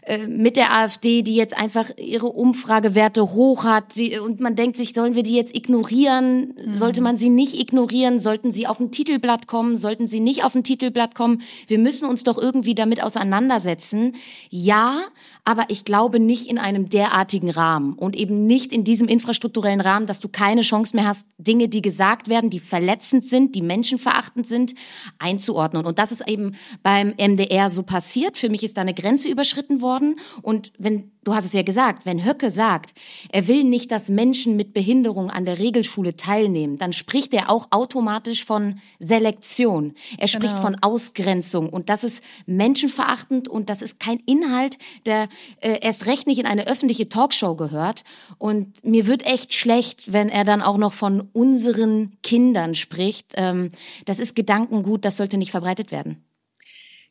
äh, 0.02 0.26
mit 0.26 0.56
der 0.56 0.72
AfD, 0.72 1.22
die 1.22 1.34
jetzt 1.34 1.56
einfach 1.56 1.90
ihre 1.96 2.28
Umfragewerte 2.50 3.32
hoch 3.32 3.64
hat 3.64 3.94
die, 3.94 4.18
und 4.18 4.40
man 4.40 4.56
denkt 4.56 4.76
sich, 4.76 4.92
sollen 4.92 5.14
wir 5.14 5.22
die 5.22 5.36
jetzt 5.36 5.54
ignorieren? 5.54 6.54
Mhm. 6.56 6.76
Sollte 6.76 7.00
man 7.00 7.16
sie 7.16 7.28
nicht 7.28 7.54
ignorieren? 7.54 8.18
Sollten 8.18 8.50
sie 8.50 8.66
auf 8.66 8.80
ein 8.80 8.90
Titelblatt 8.90 9.46
kommen? 9.46 9.76
Sollten 9.76 10.08
sie 10.08 10.18
nicht 10.18 10.42
auf 10.42 10.56
ein 10.56 10.64
Titelblatt 10.64 11.14
kommen? 11.14 11.42
Wir 11.68 11.78
müssen 11.78 12.08
uns 12.08 12.24
doch 12.24 12.38
irgendwie 12.38 12.74
damit 12.74 13.04
auseinandersetzen. 13.04 14.16
Ja, 14.48 15.02
aber 15.44 15.66
ich 15.68 15.84
glaube 15.84 16.18
nicht 16.18 16.48
in 16.48 16.58
einem 16.58 16.88
derartigen 16.88 17.50
Rahmen 17.50 17.92
und 17.94 18.16
eben 18.16 18.46
nicht 18.46 18.72
in 18.72 18.82
diesem 18.82 19.06
infrastrukturellen 19.06 19.80
Rahmen, 19.80 20.08
dass 20.08 20.18
du 20.18 20.28
keine 20.28 20.62
Chance 20.62 20.96
mehr 20.96 21.06
hast, 21.06 21.28
Dinge, 21.38 21.68
die 21.68 21.82
gesagt 21.82 22.28
werden, 22.28 22.50
die 22.50 22.58
verletzend 22.58 23.26
sind, 23.26 23.54
die 23.54 23.62
menschenverachtend 23.62 24.48
sind, 24.48 24.74
einzuordnen. 25.20 25.86
Und 25.86 26.00
das 26.00 26.10
ist 26.10 26.26
eben 26.26 26.56
beim 26.82 27.14
MDR 27.16 27.70
so 27.70 27.84
passiert. 27.84 28.36
Für 28.36 28.48
mich 28.48 28.64
ist 28.64 28.76
da 28.76 28.80
eine 28.80 28.94
Grenze 28.94 29.28
überschritten 29.28 29.82
worden. 29.82 30.16
Und 30.42 30.72
wenn 30.78 31.12
du 31.24 31.34
hast 31.34 31.44
es 31.44 31.52
ja 31.52 31.62
gesagt, 31.62 32.06
wenn 32.06 32.24
Höcke 32.24 32.50
sagt, 32.50 32.94
er 33.30 33.46
will 33.46 33.64
nicht, 33.64 33.90
dass 33.92 34.08
Menschen 34.08 34.56
mit 34.56 34.72
Behinderung 34.72 35.30
an 35.30 35.44
der 35.44 35.58
Regelschule 35.58 36.16
teilnehmen, 36.16 36.78
dann 36.78 36.92
spricht 36.92 37.34
er 37.34 37.50
auch 37.50 37.68
automatisch 37.70 38.44
von 38.44 38.80
Selektion. 38.98 39.94
Er 40.18 40.28
spricht 40.28 40.54
genau. 40.54 40.62
von 40.62 40.76
Ausgrenzung 40.80 41.68
und 41.68 41.90
das 41.90 42.04
ist 42.04 42.24
menschenverachtend 42.46 43.48
und 43.48 43.68
das 43.70 43.82
ist 43.82 44.00
kein 44.00 44.18
Inhalt, 44.26 44.78
der 45.06 45.28
äh, 45.60 45.78
erst 45.80 46.06
recht 46.06 46.26
nicht 46.26 46.38
in 46.38 46.46
eine 46.46 46.66
öffentliche 46.66 47.08
Talkshow 47.08 47.54
gehört. 47.54 48.04
Und 48.38 48.84
mir 48.84 49.06
wird 49.06 49.26
echt 49.26 49.54
schlecht, 49.54 50.12
wenn 50.12 50.28
er 50.28 50.44
dann 50.44 50.62
auch 50.62 50.78
noch 50.78 50.92
von 50.92 51.28
unseren 51.32 52.12
Kindern 52.22 52.74
spricht. 52.74 53.32
Ähm, 53.34 53.70
das 54.06 54.18
ist 54.18 54.34
Gedankengut, 54.34 55.04
das 55.04 55.16
sollte 55.16 55.36
nicht 55.36 55.50
verbreitet 55.50 55.92
werden. 55.92 56.24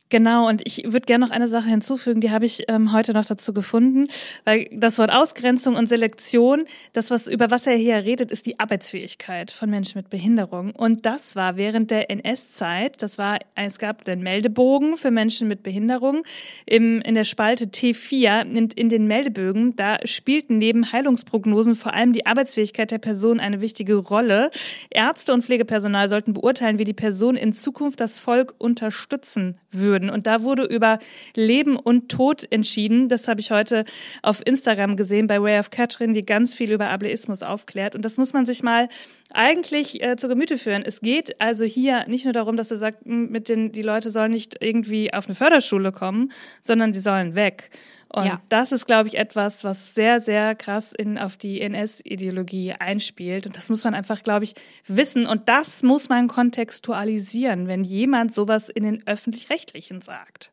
Genau, 0.09 0.47
und 0.47 0.63
ich 0.65 0.85
würde 0.85 1.01
gerne 1.01 1.23
noch 1.23 1.31
eine 1.31 1.47
Sache 1.47 1.69
hinzufügen, 1.69 2.19
die 2.19 2.31
habe 2.31 2.43
ich 2.43 2.63
ähm, 2.67 2.91
heute 2.93 3.13
noch 3.13 3.25
dazu 3.25 3.53
gefunden, 3.53 4.07
weil 4.43 4.67
das 4.71 4.97
Wort 4.97 5.13
Ausgrenzung 5.13 5.75
und 5.75 5.87
Selektion, 5.87 6.65
das, 6.93 7.11
was 7.11 7.27
über 7.27 7.51
was 7.51 7.67
er 7.67 7.75
hier 7.75 7.97
redet, 7.97 8.31
ist 8.31 8.47
die 8.47 8.59
Arbeitsfähigkeit 8.59 9.51
von 9.51 9.69
Menschen 9.69 9.99
mit 9.99 10.09
Behinderung. 10.09 10.71
Und 10.71 11.05
das 11.05 11.35
war 11.35 11.57
während 11.57 11.91
der 11.91 12.09
NS-Zeit, 12.09 13.03
das 13.03 13.19
war, 13.19 13.37
es 13.53 13.77
gab 13.77 14.03
den 14.03 14.23
Meldebogen 14.23 14.97
für 14.97 15.11
Menschen 15.11 15.47
mit 15.47 15.61
Behinderung 15.61 16.23
im, 16.65 17.01
in 17.01 17.13
der 17.13 17.23
Spalte 17.23 17.65
T4, 17.65 18.49
in, 18.49 18.69
in 18.69 18.89
den 18.89 19.05
Meldebögen, 19.05 19.75
da 19.75 19.97
spielten 20.05 20.57
neben 20.57 20.91
Heilungsprognosen 20.91 21.75
vor 21.75 21.93
allem 21.93 22.13
die 22.13 22.25
Arbeitsfähigkeit 22.25 22.89
der 22.89 22.97
Person 22.97 23.39
eine 23.39 23.61
wichtige 23.61 23.93
Rolle. 23.95 24.49
Ärzte 24.89 25.33
und 25.33 25.43
Pflegepersonal 25.43 26.09
sollten 26.09 26.33
beurteilen, 26.33 26.79
wie 26.79 26.83
die 26.83 26.93
Person 26.93 27.35
in 27.35 27.53
Zukunft 27.53 27.99
das 27.99 28.17
Volk 28.17 28.55
unterstützen 28.57 29.59
würde 29.69 29.99
würden. 30.00 30.10
Und 30.10 30.27
da 30.27 30.44
wurde 30.44 30.63
über 30.63 31.00
Leben 31.36 31.75
und 31.75 32.10
Tod 32.10 32.46
entschieden. 32.51 33.10
Das 33.10 33.27
habe 33.27 33.41
ich 33.41 33.51
heute 33.51 33.86
auf 34.22 34.41
Instagram 34.46 34.96
gesehen 34.96 35.27
bei 35.27 35.41
Way 35.41 35.60
of 35.60 35.70
Katrin, 35.70 36.13
die 36.13 36.25
ganz 36.25 36.53
viel 36.53 36.72
über 36.72 36.89
Ableismus 36.89 37.44
aufklärt. 37.44 37.96
Und 37.96 38.03
das 38.03 38.18
muss 38.18 38.34
man 38.34 38.46
sich 38.46 38.63
mal 38.63 38.88
eigentlich 39.31 40.01
äh, 40.01 40.15
zu 40.15 40.27
Gemüte 40.27 40.57
führen. 40.57 40.83
Es 40.83 41.01
geht 41.01 41.39
also 41.39 41.63
hier 41.65 42.07
nicht 42.07 42.25
nur 42.25 42.33
darum, 42.33 42.57
dass 42.57 42.71
er 42.71 42.77
sagt, 42.77 43.05
mit 43.05 43.50
den, 43.50 43.71
die 43.71 43.81
Leute 43.81 44.12
sollen 44.12 44.31
nicht 44.31 44.57
irgendwie 44.62 45.13
auf 45.13 45.27
eine 45.27 45.36
Förderschule 45.36 45.91
kommen, 45.91 46.31
sondern 46.62 46.91
die 46.91 47.00
sollen 47.00 47.36
weg. 47.36 47.69
Und 48.12 48.25
ja. 48.25 48.41
das 48.50 48.71
ist, 48.71 48.88
glaube 48.88 49.07
ich, 49.07 49.17
etwas, 49.19 49.63
was 49.63 49.93
sehr, 49.93 50.19
sehr 50.19 50.55
krass 50.55 50.93
in, 50.93 51.19
auf 51.19 51.38
die 51.38 51.62
NS-Ideologie 51.62 52.74
einspielt. 52.74 53.45
Und 53.45 53.55
das 53.55 53.69
muss 53.69 53.83
man 53.83 53.93
einfach, 53.93 54.24
glaube 54.24 54.45
ich, 54.45 54.55
wissen. 54.88 55.27
Und 55.27 55.48
das 55.48 55.83
muss 55.83 56.09
man 56.09 56.27
kontextualisieren, 56.27 57.67
wenn 57.67 57.83
jemand 57.83 58.33
sowas 58.33 58.67
in 58.67 58.81
den 58.81 59.05
öffentlich-rechtlichen 59.05 60.01
sagt. 60.01 60.51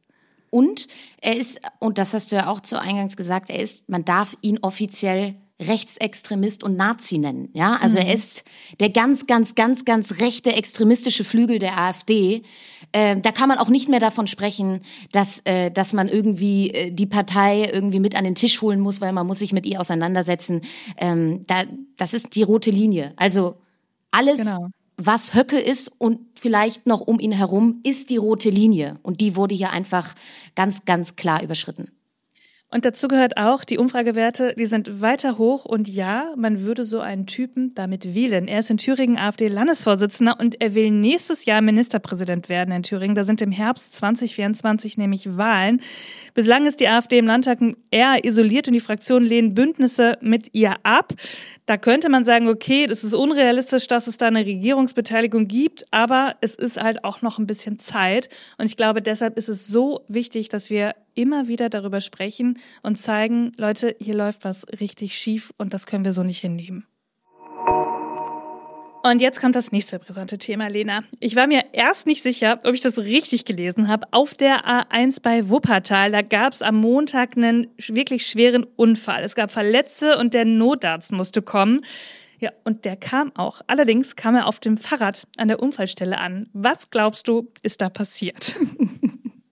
Und 0.51 0.87
er 1.23 1.37
ist, 1.37 1.61
und 1.79 1.97
das 1.97 2.13
hast 2.13 2.31
du 2.31 2.37
ja 2.37 2.49
auch 2.49 2.61
zu 2.61 2.79
Eingangs 2.79 3.17
gesagt, 3.17 3.49
er 3.49 3.59
ist, 3.59 3.89
man 3.89 4.05
darf 4.05 4.37
ihn 4.43 4.59
offiziell 4.61 5.35
Rechtsextremist 5.61 6.63
und 6.63 6.77
Nazi 6.77 7.17
nennen. 7.17 7.49
Ja, 7.55 7.77
also 7.77 7.99
mhm. 7.99 8.05
er 8.05 8.15
ist 8.15 8.45
der 8.79 8.91
ganz, 8.91 9.27
ganz, 9.27 9.55
ganz, 9.55 9.87
ganz 9.87 10.21
rechte 10.21 10.53
extremistische 10.53 11.25
Flügel 11.25 11.59
der 11.59 11.79
AfD. 11.79 12.43
Äh, 12.93 13.21
da 13.21 13.33
kann 13.33 13.49
man 13.49 13.59
auch 13.59 13.69
nicht 13.69 13.89
mehr 13.89 14.01
davon 14.01 14.27
sprechen, 14.27 14.81
dass, 15.13 15.41
äh, 15.45 15.71
dass 15.71 15.95
man 15.95 16.09
irgendwie 16.09 16.71
äh, 16.71 16.91
die 16.91 17.07
Partei 17.07 17.71
irgendwie 17.73 18.01
mit 18.01 18.15
an 18.17 18.25
den 18.25 18.35
Tisch 18.35 18.61
holen 18.61 18.81
muss, 18.81 19.01
weil 19.01 19.13
man 19.13 19.27
muss 19.27 19.39
sich 19.39 19.55
mit 19.55 19.65
ihr 19.65 19.81
auseinandersetzen. 19.81 20.61
Ähm, 20.99 21.45
da, 21.47 21.65
das 21.97 22.13
ist 22.13 22.35
die 22.35 22.43
rote 22.43 22.71
Linie. 22.71 23.15
Also 23.17 23.57
alles, 24.11 24.41
genau. 24.41 24.69
was 24.99 25.35
Höcke 25.35 25.59
ist 25.59 25.91
und 25.97 26.19
vielleicht 26.39 26.87
noch 26.87 27.01
um 27.01 27.19
ihn 27.19 27.33
herum, 27.33 27.81
ist 27.83 28.11
die 28.11 28.19
rote 28.19 28.51
Linie. 28.51 28.99
Und 29.03 29.23
die 29.23 29.37
wurde 29.37 29.55
hier 29.55 29.71
einfach 29.71 30.15
ganz, 30.55 30.85
ganz 30.85 31.17
klar 31.17 31.43
überschritten. 31.43 31.96
Und 32.77 32.85
dazu 32.85 33.09
gehört 33.09 33.39
auch, 33.39 33.65
die 33.65 33.79
Umfragewerte, 33.79 34.53
die 34.55 34.67
sind 34.67 35.01
weiter 35.01 35.39
hoch 35.39 35.65
und 35.65 35.89
ja, 35.89 36.35
man 36.37 36.61
würde 36.61 36.85
so 36.85 37.01
einen 37.01 37.25
Typen 37.25 37.75
damit 37.75 38.15
wählen. 38.15 38.49
Er 38.49 38.61
ist 38.61 38.69
in 38.69 38.77
Thüringen 38.77 39.17
AfD-Landesvorsitzender 39.17 40.39
und 40.39 40.61
er 40.61 40.75
will 40.75 40.91
nächstes 40.91 41.47
Jahr 41.47 41.63
Ministerpräsident 41.63 42.51
werden 42.51 42.73
in 42.73 42.83
Thüringen. 42.83 43.15
Da 43.15 43.25
sind 43.25 43.41
im 43.41 43.51
Herbst 43.51 43.95
2024 43.95 44.99
nämlich 44.99 45.39
Wahlen. 45.39 45.81
Bislang 46.35 46.67
ist 46.67 46.81
die 46.81 46.89
AfD 46.89 47.17
im 47.17 47.27
Landtag 47.27 47.61
eher 47.91 48.23
isoliert 48.27 48.69
und 48.69 48.75
die 48.75 48.81
Fraktionen 48.81 49.27
lehnen 49.27 49.55
Bündnisse 49.55 50.19
mit 50.21 50.51
ihr 50.53 50.75
ab. 50.83 51.15
Da 51.65 51.79
könnte 51.79 52.11
man 52.11 52.25
sagen, 52.25 52.47
okay, 52.47 52.87
das 52.87 53.05
ist 53.05 53.15
unrealistisch, 53.15 53.89
dass 53.89 54.07
es 54.07 54.19
da 54.19 54.27
eine 54.27 54.45
Regierungsbeteiligung 54.45 55.49
gibt, 55.49 55.87
aber 55.93 56.35
es 56.43 56.55
ist 56.55 56.79
halt 56.79 57.05
auch 57.05 57.23
noch 57.23 57.39
ein 57.39 57.47
bisschen 57.47 57.79
Zeit. 57.79 58.29
Und 58.59 58.67
ich 58.67 58.77
glaube, 58.77 59.01
deshalb 59.01 59.39
ist 59.39 59.49
es 59.49 59.67
so 59.67 60.05
wichtig, 60.09 60.51
dass 60.51 60.69
wir 60.69 60.95
immer 61.17 61.49
wieder 61.49 61.69
darüber 61.69 62.01
sprechen 62.01 62.59
und 62.83 62.97
zeigen, 62.97 63.51
Leute, 63.57 63.97
hier 63.99 64.15
läuft 64.15 64.45
was 64.45 64.65
richtig 64.81 65.19
schief 65.19 65.53
und 65.59 65.75
das 65.75 65.87
können 65.87 66.05
wir 66.05 66.13
so 66.13 66.23
nicht 66.23 66.39
hinnehmen. 66.39 66.87
Und 69.03 69.21
jetzt 69.21 69.41
kommt 69.41 69.55
das 69.55 69.71
nächste 69.71 70.01
brisante 70.01 70.37
Thema, 70.37 70.67
Lena. 70.67 71.05
Ich 71.21 71.37
war 71.37 71.47
mir 71.47 71.67
erst 71.73 72.07
nicht 72.07 72.25
sicher, 72.25 72.59
ob 72.65 72.75
ich 72.75 72.81
das 72.81 72.99
richtig 72.99 73.45
gelesen 73.45 73.87
habe. 73.87 74.09
Auf 74.11 74.35
der 74.35 74.67
A1 74.67 75.23
bei 75.23 75.49
Wuppertal, 75.49 76.11
da 76.11 76.23
gab 76.23 76.53
es 76.53 76.61
am 76.61 76.77
Montag 76.79 77.37
einen 77.37 77.69
wirklich 77.79 78.27
schweren 78.27 78.65
Unfall. 78.65 79.23
Es 79.23 79.37
gab 79.37 79.53
Verletzte 79.53 80.19
und 80.19 80.35
der 80.35 80.45
Notarzt 80.45 81.13
musste 81.13 81.41
kommen. 81.41 81.83
Ja, 82.41 82.51
und 82.65 82.85
der 82.85 82.97
kam 82.97 83.31
auch. 83.37 83.61
Allerdings 83.69 84.17
kam 84.17 84.35
er 84.35 84.49
auf 84.49 84.59
dem 84.59 84.77
Fahrrad 84.77 85.29
an 85.37 85.47
der 85.47 85.63
Unfallstelle 85.63 86.19
an. 86.19 86.49
Was 86.53 86.91
glaubst 86.91 87.29
du, 87.29 87.53
ist 87.63 87.81
da 87.81 87.89
passiert? 87.89 88.57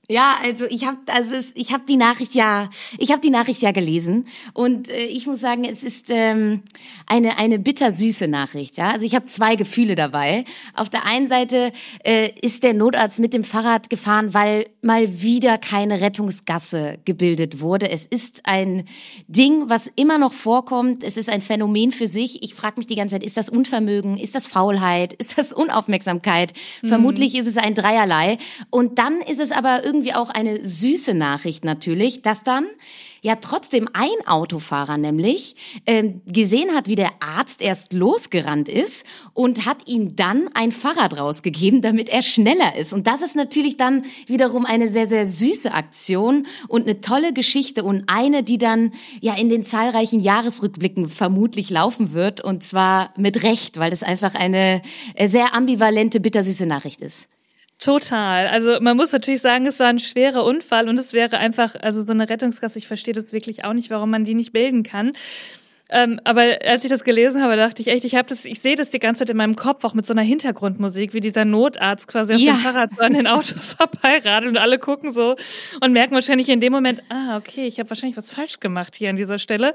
Ja, 0.08 0.34
also 0.42 0.66
ich 0.68 0.84
habe 0.84 0.98
also 1.06 1.34
ich 1.54 1.72
habe 1.72 1.84
die 1.88 1.96
Nachricht 1.96 2.34
ja 2.34 2.68
ich 2.98 3.10
habe 3.10 3.22
die 3.22 3.30
Nachricht 3.30 3.62
ja 3.62 3.72
gelesen 3.72 4.28
und 4.52 4.88
äh, 4.88 5.04
ich 5.04 5.26
muss 5.26 5.40
sagen, 5.40 5.64
es 5.64 5.82
ist 5.82 6.06
ähm, 6.08 6.62
eine 7.06 7.38
eine 7.38 7.58
bittersüße 7.58 8.28
Nachricht, 8.28 8.76
ja? 8.76 8.90
Also 8.90 9.06
ich 9.06 9.14
habe 9.14 9.24
zwei 9.24 9.56
Gefühle 9.56 9.94
dabei. 9.94 10.44
Auf 10.74 10.90
der 10.90 11.06
einen 11.06 11.28
Seite 11.28 11.72
äh, 12.04 12.30
ist 12.42 12.64
der 12.64 12.74
Notarzt 12.74 13.18
mit 13.18 13.32
dem 13.32 13.44
Fahrrad 13.44 13.88
gefahren, 13.88 14.34
weil 14.34 14.66
mal 14.82 15.22
wieder 15.22 15.56
keine 15.56 16.02
Rettungsgasse 16.02 16.98
gebildet 17.06 17.60
wurde. 17.60 17.90
Es 17.90 18.04
ist 18.04 18.42
ein 18.44 18.86
Ding, 19.26 19.70
was 19.70 19.90
immer 19.96 20.18
noch 20.18 20.34
vorkommt. 20.34 21.02
Es 21.02 21.16
ist 21.16 21.30
ein 21.30 21.40
Phänomen 21.40 21.92
für 21.92 22.08
sich. 22.08 22.42
Ich 22.42 22.54
frage 22.54 22.74
mich 22.76 22.86
die 22.86 22.96
ganze 22.96 23.14
Zeit, 23.14 23.24
ist 23.24 23.38
das 23.38 23.48
Unvermögen, 23.48 24.18
ist 24.18 24.34
das 24.34 24.46
Faulheit, 24.46 25.14
ist 25.14 25.38
das 25.38 25.54
Unaufmerksamkeit? 25.54 26.52
Mhm. 26.82 26.88
Vermutlich 26.88 27.34
ist 27.36 27.46
es 27.46 27.56
ein 27.56 27.74
Dreierlei 27.74 28.36
und 28.68 28.98
dann 28.98 29.22
ist 29.22 29.40
es 29.40 29.50
aber 29.50 29.82
irgendwie 29.82 29.93
auch 30.14 30.30
eine 30.30 30.64
süße 30.64 31.14
Nachricht 31.14 31.64
natürlich, 31.64 32.22
dass 32.22 32.42
dann 32.42 32.66
ja 33.24 33.36
trotzdem 33.36 33.88
ein 33.94 34.26
Autofahrer 34.26 34.98
nämlich 34.98 35.56
äh, 35.86 36.12
gesehen 36.26 36.74
hat, 36.74 36.88
wie 36.88 36.94
der 36.94 37.10
Arzt 37.20 37.62
erst 37.62 37.94
losgerannt 37.94 38.68
ist 38.68 39.06
und 39.32 39.64
hat 39.64 39.88
ihm 39.88 40.14
dann 40.14 40.50
ein 40.52 40.72
Fahrrad 40.72 41.18
rausgegeben, 41.18 41.80
damit 41.80 42.10
er 42.10 42.20
schneller 42.20 42.76
ist. 42.76 42.92
Und 42.92 43.06
das 43.06 43.22
ist 43.22 43.34
natürlich 43.34 43.78
dann 43.78 44.04
wiederum 44.26 44.66
eine 44.66 44.88
sehr, 44.88 45.06
sehr 45.06 45.26
süße 45.26 45.72
Aktion 45.72 46.46
und 46.68 46.82
eine 46.82 47.00
tolle 47.00 47.32
Geschichte 47.32 47.82
und 47.82 48.04
eine, 48.08 48.42
die 48.42 48.58
dann 48.58 48.92
ja 49.22 49.34
in 49.36 49.48
den 49.48 49.62
zahlreichen 49.62 50.20
Jahresrückblicken 50.20 51.08
vermutlich 51.08 51.70
laufen 51.70 52.12
wird 52.12 52.42
und 52.42 52.62
zwar 52.62 53.14
mit 53.16 53.42
Recht, 53.42 53.78
weil 53.78 53.90
das 53.90 54.02
einfach 54.02 54.34
eine 54.34 54.82
äh, 55.14 55.28
sehr 55.28 55.54
ambivalente, 55.54 56.20
bittersüße 56.20 56.66
Nachricht 56.66 57.00
ist. 57.00 57.28
Total. 57.78 58.48
Also 58.48 58.78
man 58.80 58.96
muss 58.96 59.12
natürlich 59.12 59.40
sagen, 59.40 59.66
es 59.66 59.80
war 59.80 59.88
ein 59.88 59.98
schwerer 59.98 60.44
Unfall 60.44 60.88
und 60.88 60.98
es 60.98 61.12
wäre 61.12 61.38
einfach, 61.38 61.74
also 61.80 62.02
so 62.02 62.12
eine 62.12 62.28
Rettungsgasse, 62.28 62.78
ich 62.78 62.86
verstehe 62.86 63.14
das 63.14 63.32
wirklich 63.32 63.64
auch 63.64 63.72
nicht, 63.72 63.90
warum 63.90 64.10
man 64.10 64.24
die 64.24 64.34
nicht 64.34 64.52
bilden 64.52 64.84
kann. 64.84 65.12
Ähm, 65.90 66.18
aber 66.24 66.58
als 66.64 66.82
ich 66.84 66.90
das 66.90 67.04
gelesen 67.04 67.42
habe, 67.42 67.56
dachte 67.56 67.82
ich 67.82 67.88
echt, 67.88 68.04
ich 68.04 68.14
habe 68.14 68.26
das, 68.26 68.46
ich 68.46 68.60
sehe 68.60 68.74
das 68.74 68.90
die 68.90 68.98
ganze 68.98 69.20
Zeit 69.20 69.30
in 69.30 69.36
meinem 69.36 69.54
Kopf, 69.54 69.84
auch 69.84 69.92
mit 69.92 70.06
so 70.06 70.14
einer 70.14 70.22
Hintergrundmusik, 70.22 71.12
wie 71.12 71.20
dieser 71.20 71.44
Notarzt 71.44 72.08
quasi 72.08 72.34
auf 72.34 72.40
ja. 72.40 72.54
dem 72.54 72.56
Fahrrad 72.56 72.90
so 72.96 73.02
an 73.02 73.12
den 73.12 73.26
Autos 73.26 73.74
vorbeiradelt 73.78 74.50
und 74.50 74.56
alle 74.56 74.78
gucken 74.78 75.12
so 75.12 75.36
und 75.82 75.92
merken 75.92 76.14
wahrscheinlich 76.14 76.48
in 76.48 76.60
dem 76.60 76.72
Moment, 76.72 77.02
ah, 77.10 77.36
okay, 77.36 77.66
ich 77.66 77.78
habe 77.78 77.90
wahrscheinlich 77.90 78.16
was 78.16 78.30
falsch 78.30 78.60
gemacht 78.60 78.94
hier 78.96 79.10
an 79.10 79.16
dieser 79.16 79.38
Stelle. 79.38 79.74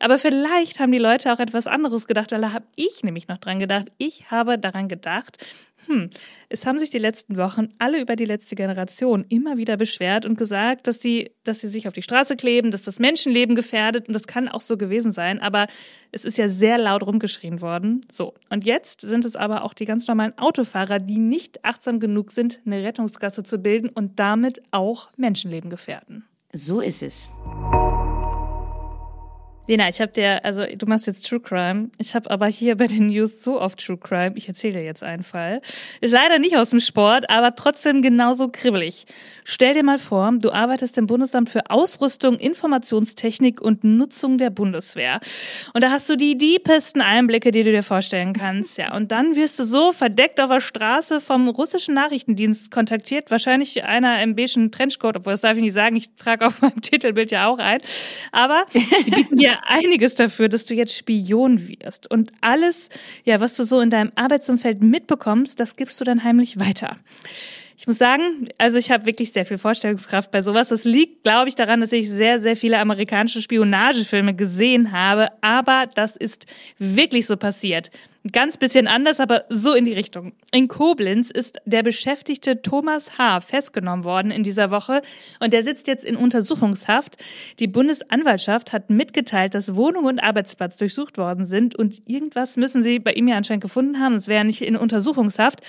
Aber 0.00 0.18
vielleicht 0.18 0.80
haben 0.80 0.92
die 0.92 0.98
Leute 0.98 1.30
auch 1.30 1.40
etwas 1.40 1.66
anderes 1.66 2.06
gedacht, 2.06 2.32
weil 2.32 2.40
da 2.40 2.52
habe 2.52 2.64
ich 2.74 3.02
nämlich 3.02 3.28
noch 3.28 3.38
dran 3.38 3.58
gedacht. 3.58 3.88
Ich 3.98 4.30
habe 4.30 4.58
daran 4.58 4.88
gedacht, 4.88 5.36
hm, 5.90 6.08
es 6.48 6.66
haben 6.66 6.78
sich 6.78 6.90
die 6.90 6.98
letzten 6.98 7.36
Wochen 7.36 7.70
alle 7.80 8.00
über 8.00 8.14
die 8.14 8.24
letzte 8.24 8.54
Generation 8.54 9.24
immer 9.28 9.56
wieder 9.56 9.76
beschwert 9.76 10.24
und 10.24 10.38
gesagt, 10.38 10.86
dass 10.86 11.00
sie, 11.00 11.32
dass 11.42 11.58
sie 11.58 11.66
sich 11.66 11.88
auf 11.88 11.94
die 11.94 12.02
Straße 12.02 12.36
kleben, 12.36 12.70
dass 12.70 12.82
das 12.82 13.00
Menschenleben 13.00 13.56
gefährdet 13.56 14.06
und 14.06 14.14
das 14.14 14.28
kann 14.28 14.48
auch 14.48 14.60
so 14.60 14.76
gewesen 14.76 15.10
sein, 15.10 15.40
aber 15.40 15.66
es 16.12 16.24
ist 16.24 16.38
ja 16.38 16.48
sehr 16.48 16.78
laut 16.78 17.02
rumgeschrien 17.02 17.60
worden. 17.60 18.02
So. 18.08 18.34
Und 18.50 18.64
jetzt 18.64 19.00
sind 19.00 19.24
es 19.24 19.34
aber 19.34 19.64
auch 19.64 19.74
die 19.74 19.84
ganz 19.84 20.06
normalen 20.06 20.38
Autofahrer, 20.38 21.00
die 21.00 21.18
nicht 21.18 21.64
achtsam 21.64 21.98
genug 21.98 22.30
sind, 22.30 22.60
eine 22.64 22.84
Rettungsgasse 22.84 23.42
zu 23.42 23.58
bilden 23.58 23.88
und 23.88 24.20
damit 24.20 24.62
auch 24.70 25.10
Menschenleben 25.16 25.70
gefährden. 25.70 26.24
So 26.52 26.80
ist 26.80 27.02
es. 27.02 27.28
Lena, 29.70 29.88
ich 29.88 30.00
habe 30.00 30.10
dir, 30.10 30.44
also 30.44 30.64
du 30.66 30.86
machst 30.86 31.06
jetzt 31.06 31.28
True 31.28 31.38
Crime. 31.38 31.90
Ich 31.96 32.16
habe 32.16 32.28
aber 32.28 32.48
hier 32.48 32.76
bei 32.76 32.88
den 32.88 33.06
News 33.06 33.40
so 33.40 33.60
oft 33.60 33.78
True 33.78 33.98
Crime. 33.98 34.32
Ich 34.34 34.48
erzähle 34.48 34.80
dir 34.80 34.82
jetzt 34.82 35.04
einen 35.04 35.22
Fall. 35.22 35.62
Ist 36.00 36.10
leider 36.10 36.40
nicht 36.40 36.56
aus 36.56 36.70
dem 36.70 36.80
Sport, 36.80 37.30
aber 37.30 37.54
trotzdem 37.54 38.02
genauso 38.02 38.48
kribbelig. 38.48 39.04
Stell 39.44 39.74
dir 39.74 39.84
mal 39.84 40.00
vor, 40.00 40.32
du 40.32 40.50
arbeitest 40.50 40.98
im 40.98 41.06
Bundesamt 41.06 41.50
für 41.50 41.70
Ausrüstung, 41.70 42.34
Informationstechnik 42.34 43.60
und 43.60 43.84
Nutzung 43.84 44.38
der 44.38 44.50
Bundeswehr. 44.50 45.20
Und 45.72 45.84
da 45.84 45.92
hast 45.92 46.10
du 46.10 46.16
die 46.16 46.36
diepesten 46.36 47.00
Einblicke, 47.00 47.52
die 47.52 47.62
du 47.62 47.70
dir 47.70 47.84
vorstellen 47.84 48.32
kannst. 48.32 48.76
Ja, 48.76 48.96
und 48.96 49.12
dann 49.12 49.36
wirst 49.36 49.60
du 49.60 49.62
so 49.62 49.92
verdeckt 49.92 50.40
auf 50.40 50.50
der 50.50 50.60
Straße 50.60 51.20
vom 51.20 51.48
russischen 51.48 51.94
Nachrichtendienst 51.94 52.72
kontaktiert. 52.72 53.30
Wahrscheinlich 53.30 53.84
einer 53.84 54.20
im 54.20 54.34
beigen 54.34 54.72
Trenchcoat, 54.72 55.18
obwohl 55.18 55.34
das 55.34 55.42
darf 55.42 55.56
ich 55.56 55.62
nicht 55.62 55.74
sagen. 55.74 55.94
Ich 55.94 56.12
trage 56.16 56.44
auf 56.44 56.60
meinem 56.60 56.80
Titelbild 56.80 57.30
ja 57.30 57.46
auch 57.46 57.60
ein. 57.60 57.80
Aber 58.32 58.64
die 58.74 59.10
bieten 59.12 59.36
dir 59.36 59.59
einiges 59.66 60.14
dafür, 60.14 60.48
dass 60.48 60.64
du 60.64 60.74
jetzt 60.74 60.96
Spion 60.96 61.68
wirst. 61.68 62.10
Und 62.10 62.32
alles, 62.40 62.88
ja, 63.24 63.40
was 63.40 63.54
du 63.56 63.64
so 63.64 63.80
in 63.80 63.90
deinem 63.90 64.12
Arbeitsumfeld 64.14 64.82
mitbekommst, 64.82 65.58
das 65.60 65.76
gibst 65.76 66.00
du 66.00 66.04
dann 66.04 66.24
heimlich 66.24 66.58
weiter. 66.58 66.96
Ich 67.80 67.86
muss 67.86 67.96
sagen, 67.96 68.46
also 68.58 68.76
ich 68.76 68.90
habe 68.90 69.06
wirklich 69.06 69.32
sehr 69.32 69.46
viel 69.46 69.56
Vorstellungskraft 69.56 70.30
bei 70.30 70.42
sowas. 70.42 70.68
Das 70.68 70.84
liegt, 70.84 71.24
glaube 71.24 71.48
ich, 71.48 71.54
daran, 71.54 71.80
dass 71.80 71.92
ich 71.92 72.10
sehr, 72.10 72.38
sehr 72.38 72.54
viele 72.54 72.78
amerikanische 72.78 73.40
Spionagefilme 73.40 74.36
gesehen 74.36 74.92
habe. 74.92 75.28
Aber 75.40 75.88
das 75.94 76.14
ist 76.14 76.44
wirklich 76.76 77.24
so 77.24 77.38
passiert. 77.38 77.90
Ganz 78.32 78.58
bisschen 78.58 78.86
anders, 78.86 79.18
aber 79.18 79.44
so 79.48 79.72
in 79.72 79.86
die 79.86 79.94
Richtung. 79.94 80.34
In 80.52 80.68
Koblenz 80.68 81.30
ist 81.30 81.56
der 81.64 81.82
Beschäftigte 81.82 82.60
Thomas 82.60 83.16
H. 83.16 83.40
festgenommen 83.40 84.04
worden 84.04 84.30
in 84.30 84.42
dieser 84.42 84.70
Woche 84.70 85.00
und 85.42 85.54
der 85.54 85.62
sitzt 85.62 85.86
jetzt 85.86 86.04
in 86.04 86.16
Untersuchungshaft. 86.16 87.16
Die 87.60 87.66
Bundesanwaltschaft 87.66 88.74
hat 88.74 88.90
mitgeteilt, 88.90 89.54
dass 89.54 89.74
Wohnung 89.74 90.04
und 90.04 90.18
Arbeitsplatz 90.18 90.76
durchsucht 90.76 91.16
worden 91.16 91.46
sind 91.46 91.76
und 91.76 92.02
irgendwas 92.06 92.58
müssen 92.58 92.82
sie 92.82 92.98
bei 92.98 93.14
ihm 93.14 93.26
ja 93.26 93.38
anscheinend 93.38 93.62
gefunden 93.62 94.00
haben. 94.00 94.16
Es 94.16 94.28
wäre 94.28 94.44
nicht 94.44 94.60
in 94.60 94.76
Untersuchungshaft. 94.76 95.60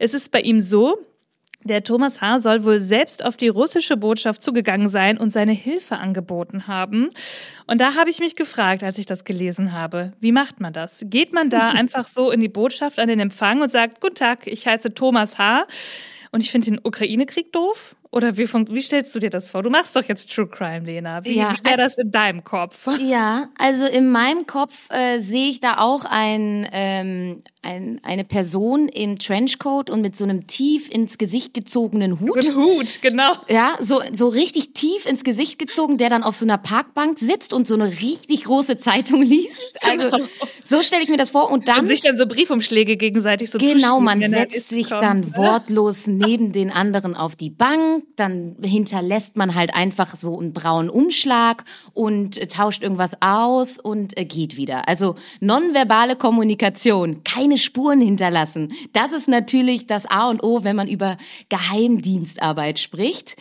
Es 0.00 0.14
ist 0.14 0.32
bei 0.32 0.40
ihm 0.40 0.60
so, 0.60 0.98
Der 1.68 1.84
Thomas 1.84 2.22
H. 2.22 2.38
soll 2.38 2.64
wohl 2.64 2.80
selbst 2.80 3.22
auf 3.22 3.36
die 3.36 3.48
russische 3.48 3.98
Botschaft 3.98 4.40
zugegangen 4.40 4.88
sein 4.88 5.18
und 5.18 5.30
seine 5.30 5.52
Hilfe 5.52 5.98
angeboten 5.98 6.66
haben. 6.66 7.10
Und 7.66 7.78
da 7.78 7.94
habe 7.94 8.08
ich 8.08 8.20
mich 8.20 8.36
gefragt, 8.36 8.82
als 8.82 8.96
ich 8.96 9.04
das 9.04 9.24
gelesen 9.24 9.72
habe, 9.72 10.14
wie 10.18 10.32
macht 10.32 10.60
man 10.60 10.72
das? 10.72 11.04
Geht 11.04 11.34
man 11.34 11.50
da 11.50 11.68
einfach 11.74 12.08
so 12.08 12.30
in 12.30 12.40
die 12.40 12.48
Botschaft 12.48 12.98
an 12.98 13.08
den 13.08 13.20
Empfang 13.20 13.60
und 13.60 13.70
sagt, 13.70 14.00
Guten 14.00 14.14
Tag, 14.14 14.46
ich 14.46 14.66
heiße 14.66 14.94
Thomas 14.94 15.36
H. 15.36 15.66
Und 16.32 16.42
ich 16.42 16.50
finde 16.50 16.70
den 16.70 16.80
Ukraine-Krieg 16.82 17.52
doof. 17.52 17.96
Oder 18.10 18.38
wie, 18.38 18.48
wie 18.48 18.80
stellst 18.80 19.14
du 19.14 19.18
dir 19.18 19.28
das 19.28 19.50
vor? 19.50 19.62
Du 19.62 19.68
machst 19.68 19.94
doch 19.94 20.04
jetzt 20.04 20.32
True 20.34 20.46
Crime, 20.46 20.86
Lena. 20.86 21.24
Wie, 21.24 21.36
ja, 21.36 21.54
wie 21.58 21.64
wäre 21.64 21.76
das 21.76 21.98
in 21.98 22.10
deinem 22.10 22.44
Kopf? 22.44 22.86
Ja, 23.08 23.48
also 23.56 23.86
in 23.86 24.10
meinem 24.10 24.46
Kopf 24.46 24.90
äh, 24.90 25.18
sehe 25.20 25.48
ich 25.48 25.60
da 25.60 25.78
auch 25.78 26.04
ein, 26.04 26.68
ähm, 26.72 27.40
ein, 27.62 28.00
eine 28.02 28.24
Person 28.24 28.88
im 28.88 29.18
Trenchcoat 29.18 29.88
und 29.88 30.00
mit 30.02 30.16
so 30.16 30.24
einem 30.24 30.46
tief 30.46 30.90
ins 30.90 31.16
Gesicht 31.16 31.54
gezogenen 31.54 32.20
Hut. 32.20 32.44
Ein 32.44 32.54
Hut, 32.54 33.00
genau. 33.00 33.32
Ja, 33.48 33.76
so, 33.80 34.02
so 34.12 34.28
richtig 34.28 34.72
tief 34.74 35.06
ins 35.06 35.24
Gesicht 35.24 35.58
gezogen, 35.58 35.96
der 35.96 36.10
dann 36.10 36.22
auf 36.22 36.34
so 36.34 36.44
einer 36.44 36.58
Parkbank 36.58 37.18
sitzt 37.18 37.52
und 37.52 37.66
so 37.66 37.74
eine 37.74 37.86
richtig 37.86 38.44
große 38.44 38.76
Zeitung 38.76 39.22
liest. 39.22 39.58
Also 39.80 40.10
genau. 40.10 40.28
so 40.64 40.82
stelle 40.82 41.02
ich 41.02 41.08
mir 41.08 41.16
das 41.16 41.30
vor. 41.30 41.50
Und 41.50 41.68
dann. 41.68 41.80
Und 41.80 41.86
sich 41.86 42.02
dann 42.02 42.16
so 42.16 42.26
Briefumschläge 42.26 42.96
gegenseitig 42.96 43.48
so 43.50 43.58
Genau, 43.58 44.00
man 44.00 44.20
setzt 44.22 44.68
sich 44.68 44.90
kommt. 44.90 45.02
dann 45.02 45.36
wortlos 45.36 46.06
neben 46.06 46.52
den 46.52 46.70
anderen 46.70 47.14
auf 47.14 47.36
die 47.36 47.48
Bank 47.48 47.97
dann 48.16 48.56
hinterlässt 48.62 49.36
man 49.36 49.54
halt 49.54 49.74
einfach 49.74 50.18
so 50.18 50.38
einen 50.38 50.52
braunen 50.52 50.90
Umschlag 50.90 51.64
und 51.94 52.36
äh, 52.36 52.46
tauscht 52.46 52.82
irgendwas 52.82 53.12
aus 53.20 53.78
und 53.78 54.16
äh, 54.16 54.24
geht 54.24 54.56
wieder. 54.56 54.88
Also 54.88 55.16
nonverbale 55.40 56.16
Kommunikation, 56.16 57.22
keine 57.24 57.58
Spuren 57.58 58.00
hinterlassen. 58.00 58.72
Das 58.92 59.12
ist 59.12 59.28
natürlich 59.28 59.86
das 59.86 60.06
A 60.06 60.28
und 60.30 60.42
O, 60.42 60.64
wenn 60.64 60.76
man 60.76 60.88
über 60.88 61.16
Geheimdienstarbeit 61.48 62.78
spricht. 62.78 63.36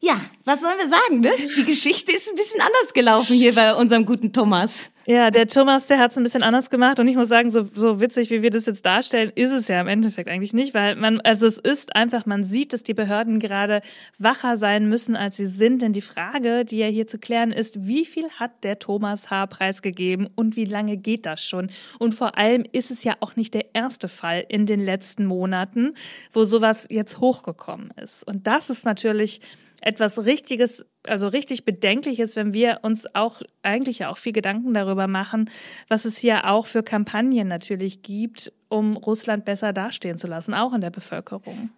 Ja, 0.00 0.20
was 0.44 0.60
sollen 0.60 0.78
wir 0.78 0.88
sagen, 0.88 1.20
ne? 1.20 1.30
Die 1.56 1.64
Geschichte 1.64 2.12
ist 2.12 2.28
ein 2.28 2.36
bisschen 2.36 2.60
anders 2.60 2.92
gelaufen 2.92 3.34
hier 3.34 3.54
bei 3.54 3.74
unserem 3.74 4.04
guten 4.04 4.32
Thomas. 4.32 4.90
Ja, 5.06 5.30
der 5.30 5.46
Thomas, 5.46 5.86
der 5.86 5.98
hat 5.98 6.12
es 6.12 6.16
ein 6.16 6.24
bisschen 6.24 6.42
anders 6.42 6.70
gemacht 6.70 6.98
und 6.98 7.06
ich 7.08 7.16
muss 7.16 7.28
sagen, 7.28 7.50
so, 7.50 7.68
so 7.74 8.00
witzig, 8.00 8.30
wie 8.30 8.40
wir 8.40 8.48
das 8.48 8.64
jetzt 8.64 8.86
darstellen, 8.86 9.30
ist 9.34 9.52
es 9.52 9.68
ja 9.68 9.78
im 9.78 9.86
Endeffekt 9.86 10.30
eigentlich 10.30 10.54
nicht, 10.54 10.72
weil 10.72 10.96
man, 10.96 11.20
also 11.20 11.46
es 11.46 11.58
ist 11.58 11.94
einfach, 11.94 12.24
man 12.24 12.42
sieht, 12.42 12.72
dass 12.72 12.84
die 12.84 12.94
Behörden 12.94 13.38
gerade 13.38 13.82
wacher 14.18 14.56
sein 14.56 14.88
müssen, 14.88 15.14
als 15.14 15.36
sie 15.36 15.44
sind, 15.44 15.82
denn 15.82 15.92
die 15.92 16.00
Frage, 16.00 16.64
die 16.64 16.78
ja 16.78 16.86
hier 16.86 17.06
zu 17.06 17.18
klären 17.18 17.52
ist, 17.52 17.86
wie 17.86 18.06
viel 18.06 18.30
hat 18.30 18.64
der 18.64 18.78
Thomas 18.78 19.30
H. 19.30 19.44
preisgegeben 19.46 20.26
und 20.36 20.56
wie 20.56 20.64
lange 20.64 20.96
geht 20.96 21.26
das 21.26 21.44
schon? 21.44 21.68
Und 21.98 22.14
vor 22.14 22.38
allem 22.38 22.64
ist 22.72 22.90
es 22.90 23.04
ja 23.04 23.14
auch 23.20 23.36
nicht 23.36 23.52
der 23.52 23.74
erste 23.74 24.08
Fall 24.08 24.42
in 24.48 24.64
den 24.64 24.80
letzten 24.80 25.26
Monaten, 25.26 25.92
wo 26.32 26.44
sowas 26.44 26.86
jetzt 26.88 27.20
hochgekommen 27.20 27.90
ist. 28.02 28.26
Und 28.26 28.46
das 28.46 28.70
ist 28.70 28.86
natürlich 28.86 29.42
etwas 29.82 30.24
Richtiges, 30.24 30.86
also 31.08 31.28
richtig 31.28 31.64
Bedenkliches, 31.64 32.36
wenn 32.36 32.54
wir 32.54 32.80
uns 32.82 33.14
auch 33.14 33.42
eigentlich 33.62 34.00
ja 34.00 34.10
auch 34.10 34.18
viel 34.18 34.32
Gedanken 34.32 34.74
darüber 34.74 35.06
machen, 35.06 35.50
was 35.88 36.04
es 36.04 36.18
hier 36.18 36.48
auch 36.50 36.66
für 36.66 36.82
Kampagnen 36.82 37.48
natürlich 37.48 38.02
gibt, 38.02 38.52
um 38.68 38.96
Russland 38.96 39.44
besser 39.44 39.72
dastehen 39.72 40.18
zu 40.18 40.26
lassen, 40.26 40.54
auch 40.54 40.72
in 40.72 40.80
der 40.80 40.90
Bevölkerung. 40.90 41.70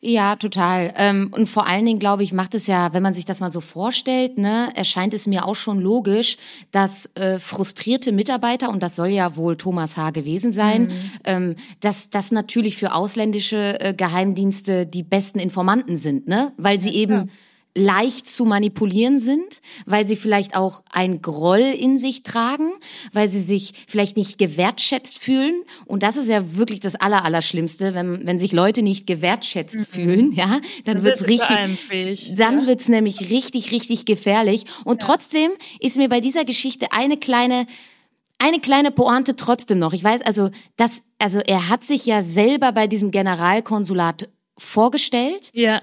Ja, 0.00 0.36
total. 0.36 0.92
Ähm, 0.96 1.32
und 1.34 1.48
vor 1.48 1.66
allen 1.66 1.86
Dingen, 1.86 1.98
glaube 1.98 2.22
ich, 2.22 2.32
macht 2.32 2.54
es 2.54 2.66
ja, 2.66 2.92
wenn 2.92 3.02
man 3.02 3.14
sich 3.14 3.24
das 3.24 3.40
mal 3.40 3.50
so 3.50 3.62
vorstellt, 3.62 4.36
ne, 4.36 4.68
erscheint 4.74 5.14
es 5.14 5.26
mir 5.26 5.46
auch 5.46 5.56
schon 5.56 5.80
logisch, 5.80 6.36
dass 6.70 7.10
äh, 7.14 7.38
frustrierte 7.38 8.12
Mitarbeiter, 8.12 8.68
und 8.68 8.82
das 8.82 8.94
soll 8.94 9.08
ja 9.08 9.36
wohl 9.36 9.56
Thomas 9.56 9.96
H. 9.96 10.10
gewesen 10.10 10.52
sein, 10.52 10.82
mhm. 10.82 11.10
ähm, 11.24 11.56
dass 11.80 12.10
das 12.10 12.30
natürlich 12.30 12.76
für 12.76 12.92
ausländische 12.94 13.80
äh, 13.80 13.94
Geheimdienste 13.94 14.86
die 14.86 15.02
besten 15.02 15.38
Informanten 15.38 15.96
sind, 15.96 16.28
ne? 16.28 16.52
Weil 16.56 16.78
sie 16.80 16.94
eben. 16.94 17.14
Ja 17.14 17.24
leicht 17.76 18.26
zu 18.26 18.46
manipulieren 18.46 19.20
sind, 19.20 19.60
weil 19.84 20.08
sie 20.08 20.16
vielleicht 20.16 20.56
auch 20.56 20.82
ein 20.90 21.20
Groll 21.20 21.60
in 21.60 21.98
sich 21.98 22.22
tragen, 22.22 22.72
weil 23.12 23.28
sie 23.28 23.40
sich 23.40 23.74
vielleicht 23.86 24.16
nicht 24.16 24.38
gewertschätzt 24.38 25.18
fühlen. 25.18 25.62
Und 25.84 26.02
das 26.02 26.16
ist 26.16 26.28
ja 26.28 26.56
wirklich 26.56 26.80
das 26.80 26.94
Allerallerschlimmste, 26.94 27.94
wenn, 27.94 28.26
wenn 28.26 28.40
sich 28.40 28.52
Leute 28.52 28.82
nicht 28.82 29.06
gewertschätzt 29.06 29.76
mhm. 29.76 29.84
fühlen, 29.84 30.32
ja, 30.32 30.60
dann 30.84 31.04
wird's 31.04 31.28
richtig, 31.28 32.34
dann 32.36 32.60
ja. 32.60 32.66
wird's 32.66 32.88
nämlich 32.88 33.28
richtig, 33.28 33.70
richtig 33.72 34.06
gefährlich. 34.06 34.64
Und 34.84 35.02
ja. 35.02 35.08
trotzdem 35.08 35.50
ist 35.78 35.98
mir 35.98 36.08
bei 36.08 36.20
dieser 36.20 36.46
Geschichte 36.46 36.92
eine 36.92 37.18
kleine, 37.18 37.66
eine 38.38 38.58
kleine 38.58 38.90
Pointe 38.90 39.36
trotzdem 39.36 39.78
noch. 39.78 39.92
Ich 39.92 40.02
weiß 40.02 40.22
also, 40.22 40.48
dass, 40.76 41.02
also 41.18 41.40
er 41.40 41.68
hat 41.68 41.84
sich 41.84 42.06
ja 42.06 42.22
selber 42.22 42.72
bei 42.72 42.86
diesem 42.86 43.10
Generalkonsulat 43.10 44.30
vorgestellt. 44.56 45.50
Ja. 45.52 45.82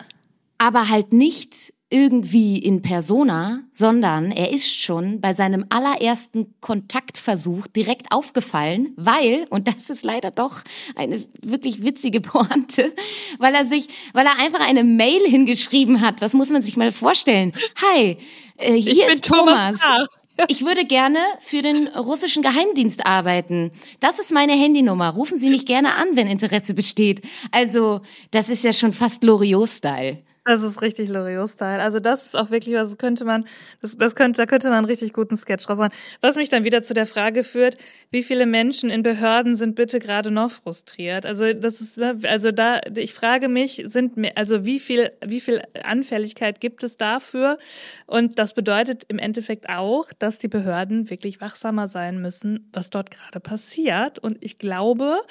Aber 0.57 0.89
halt 0.89 1.13
nicht 1.13 1.73
irgendwie 1.93 2.57
in 2.57 2.81
persona, 2.81 3.61
sondern 3.71 4.31
er 4.31 4.51
ist 4.51 4.81
schon 4.81 5.21
bei 5.21 5.35
seinem 5.35 5.67
allerersten 5.69 6.55
Kontaktversuch 6.59 7.67
direkt 7.67 8.11
aufgefallen, 8.11 8.93
weil, 8.95 9.45
und 9.51 9.67
das 9.67 9.91
ist 9.91 10.03
leider 10.03 10.31
doch 10.31 10.63
eine 10.95 11.23
wirklich 11.43 11.83
witzige 11.83 12.19
Pointe, 12.19 12.91
weil 13.37 13.53
er 13.53 13.65
sich, 13.65 13.89
weil 14.13 14.25
er 14.25 14.39
einfach 14.39 14.59
eine 14.59 14.83
Mail 14.83 15.21
hingeschrieben 15.21 16.01
hat. 16.01 16.23
Das 16.23 16.33
muss 16.33 16.49
man 16.49 16.63
sich 16.63 16.77
mal 16.77 16.91
vorstellen. 16.91 17.53
Hi, 17.79 18.17
äh, 18.57 18.73
hier 18.73 19.11
ist 19.11 19.25
Thomas. 19.25 19.79
Thomas. 19.79 20.07
Ich 20.47 20.65
würde 20.65 20.83
gerne 20.85 21.19
für 21.41 21.61
den 21.61 21.87
russischen 21.89 22.41
Geheimdienst 22.41 23.05
arbeiten. 23.05 23.69
Das 23.99 24.17
ist 24.17 24.31
meine 24.31 24.53
Handynummer. 24.53 25.09
Rufen 25.09 25.37
Sie 25.37 25.51
mich 25.51 25.67
gerne 25.67 25.93
an, 25.93 26.07
wenn 26.15 26.25
Interesse 26.25 26.73
besteht. 26.73 27.21
Also, 27.51 28.01
das 28.31 28.49
ist 28.49 28.63
ja 28.63 28.73
schon 28.73 28.93
fast 28.93 29.23
Loriot-Style. 29.23 30.23
Das 30.45 30.61
ist 30.61 30.81
richtig 30.81 31.07
Loriot-Style. 31.07 31.81
Also 31.81 32.01
das 32.01 32.25
ist 32.25 32.35
auch 32.35 32.51
wirklich 32.51 32.75
was, 32.75 32.97
könnte 32.97 33.23
man, 33.23 33.45
das, 33.81 33.97
das 33.97 34.13
könnte, 34.13 34.41
da 34.41 34.45
könnte 34.45 34.67
man 34.67 34.79
einen 34.79 34.85
richtig 34.85 35.13
guten 35.13 35.37
Sketch 35.37 35.65
draus 35.65 35.77
machen. 35.77 35.93
Was 36.19 36.35
mich 36.35 36.49
dann 36.49 36.65
wieder 36.65 36.83
zu 36.83 36.93
der 36.93 37.05
Frage 37.05 37.45
führt, 37.45 37.77
wie 38.11 38.23
viele 38.23 38.45
Menschen 38.45 38.89
in 38.89 39.03
Behörden 39.03 39.55
sind 39.55 39.75
bitte 39.75 39.99
gerade 39.99 40.31
noch 40.31 40.51
frustriert? 40.51 41.25
Also 41.25 41.53
das 41.53 41.79
ist, 41.79 41.97
ne, 41.97 42.19
also 42.23 42.51
da, 42.51 42.81
ich 42.93 43.13
frage 43.13 43.47
mich, 43.47 43.83
sind, 43.87 44.17
also 44.35 44.65
wie 44.65 44.79
viel, 44.79 45.11
wie 45.25 45.39
viel 45.39 45.61
Anfälligkeit 45.81 46.59
gibt 46.59 46.83
es 46.83 46.97
dafür? 46.97 47.57
Und 48.05 48.37
das 48.37 48.53
bedeutet 48.53 49.05
im 49.07 49.19
Endeffekt 49.19 49.69
auch, 49.69 50.11
dass 50.19 50.39
die 50.39 50.49
Behörden 50.49 51.09
wirklich 51.09 51.39
wachsamer 51.39 51.87
sein 51.87 52.21
müssen, 52.21 52.69
was 52.73 52.89
dort 52.89 53.11
gerade 53.11 53.39
passiert. 53.39 54.19
Und 54.19 54.39
ich 54.41 54.57
glaube, 54.57 55.21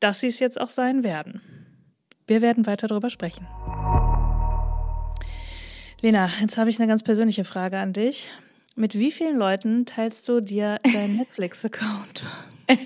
dass 0.00 0.18
sie 0.18 0.28
es 0.28 0.40
jetzt 0.40 0.60
auch 0.60 0.70
sein 0.70 1.04
werden. 1.04 1.42
Wir 2.26 2.42
werden 2.42 2.66
weiter 2.66 2.88
darüber 2.88 3.08
sprechen. 3.08 3.46
Lena, 6.00 6.30
jetzt 6.40 6.56
habe 6.56 6.70
ich 6.70 6.78
eine 6.78 6.86
ganz 6.86 7.02
persönliche 7.02 7.44
Frage 7.44 7.78
an 7.78 7.92
dich. 7.92 8.28
Mit 8.76 8.96
wie 8.96 9.10
vielen 9.10 9.36
Leuten 9.36 9.84
teilst 9.84 10.28
du 10.28 10.40
dir 10.40 10.78
deinen 10.92 11.16
Netflix-Account? 11.18 12.22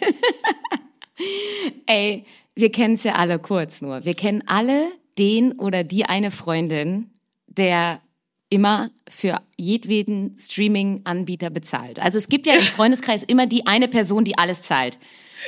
Ey, 1.86 2.24
wir 2.54 2.72
kennen 2.72 2.94
es 2.94 3.04
ja 3.04 3.16
alle 3.16 3.38
kurz 3.38 3.82
nur. 3.82 4.06
Wir 4.06 4.14
kennen 4.14 4.42
alle 4.46 4.86
den 5.18 5.52
oder 5.52 5.84
die 5.84 6.06
eine 6.06 6.30
Freundin, 6.30 7.10
der 7.48 8.00
immer 8.48 8.90
für 9.06 9.42
jedweden 9.58 10.34
Streaming-Anbieter 10.38 11.50
bezahlt. 11.50 11.98
Also 12.00 12.16
es 12.16 12.28
gibt 12.30 12.46
ja 12.46 12.54
im 12.54 12.62
Freundeskreis 12.62 13.22
immer 13.24 13.46
die 13.46 13.66
eine 13.66 13.88
Person, 13.88 14.24
die 14.24 14.38
alles 14.38 14.62
zahlt. 14.62 14.98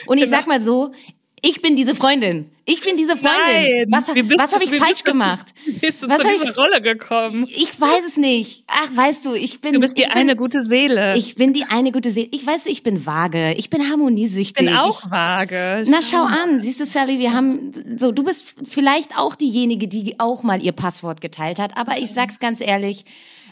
Und 0.07 0.19
ich 0.19 0.25
genau. 0.25 0.37
sag 0.37 0.47
mal 0.47 0.61
so, 0.61 0.93
ich 1.45 1.61
bin 1.61 1.77
diese 1.77 1.95
Freundin. 1.95 2.51
Ich 2.65 2.81
bin 2.81 2.97
diese 2.97 3.17
Freundin. 3.17 3.87
Nein, 3.87 3.87
was 3.89 4.09
was 4.09 4.55
habe 4.55 4.65
ich 4.65 4.75
falsch 4.75 5.05
gemacht? 5.05 5.53
Wie 5.67 5.73
bist 5.73 6.03
du 6.03 6.09
was 6.09 6.21
zu 6.21 6.27
dieser 6.27 6.51
ich, 6.51 6.57
Rolle 6.57 6.81
gekommen? 6.81 7.47
Ich 7.49 7.79
weiß 7.79 8.03
es 8.07 8.17
nicht. 8.17 8.65
Ach, 8.67 8.97
weißt 8.97 9.27
du, 9.27 9.35
ich 9.35 9.61
bin. 9.61 9.75
Du 9.75 9.81
bist 9.81 9.99
die 9.99 10.07
eine 10.07 10.33
bin, 10.33 10.39
gute 10.39 10.63
Seele. 10.63 11.17
Ich 11.19 11.35
bin 11.35 11.53
die 11.53 11.65
eine 11.65 11.93
gute 11.93 12.11
Seele. 12.11 12.29
Ich 12.31 12.47
weiß 12.47 12.65
du, 12.65 12.71
ich 12.71 12.83
bin 12.83 13.05
vage. 13.05 13.53
Ich 13.59 13.69
bin 13.69 13.91
harmoniesüchtig. 13.91 14.63
Ich 14.63 14.67
bin 14.67 14.75
auch 14.75 15.11
vage. 15.11 15.85
Na, 15.87 16.01
schau 16.01 16.23
an. 16.23 16.63
Siehst 16.63 16.81
du, 16.81 16.87
Sally, 16.87 17.19
wir 17.19 17.35
haben, 17.35 17.73
so, 17.99 18.11
du 18.11 18.25
bist 18.25 18.55
vielleicht 18.67 19.19
auch 19.19 19.35
diejenige, 19.35 19.87
die 19.87 20.19
auch 20.19 20.43
mal 20.43 20.63
ihr 20.63 20.73
Passwort 20.73 21.21
geteilt 21.21 21.59
hat. 21.59 21.77
Aber 21.77 21.99
ich 21.99 22.11
sag's 22.11 22.39
ganz 22.39 22.63
ehrlich, 22.63 23.05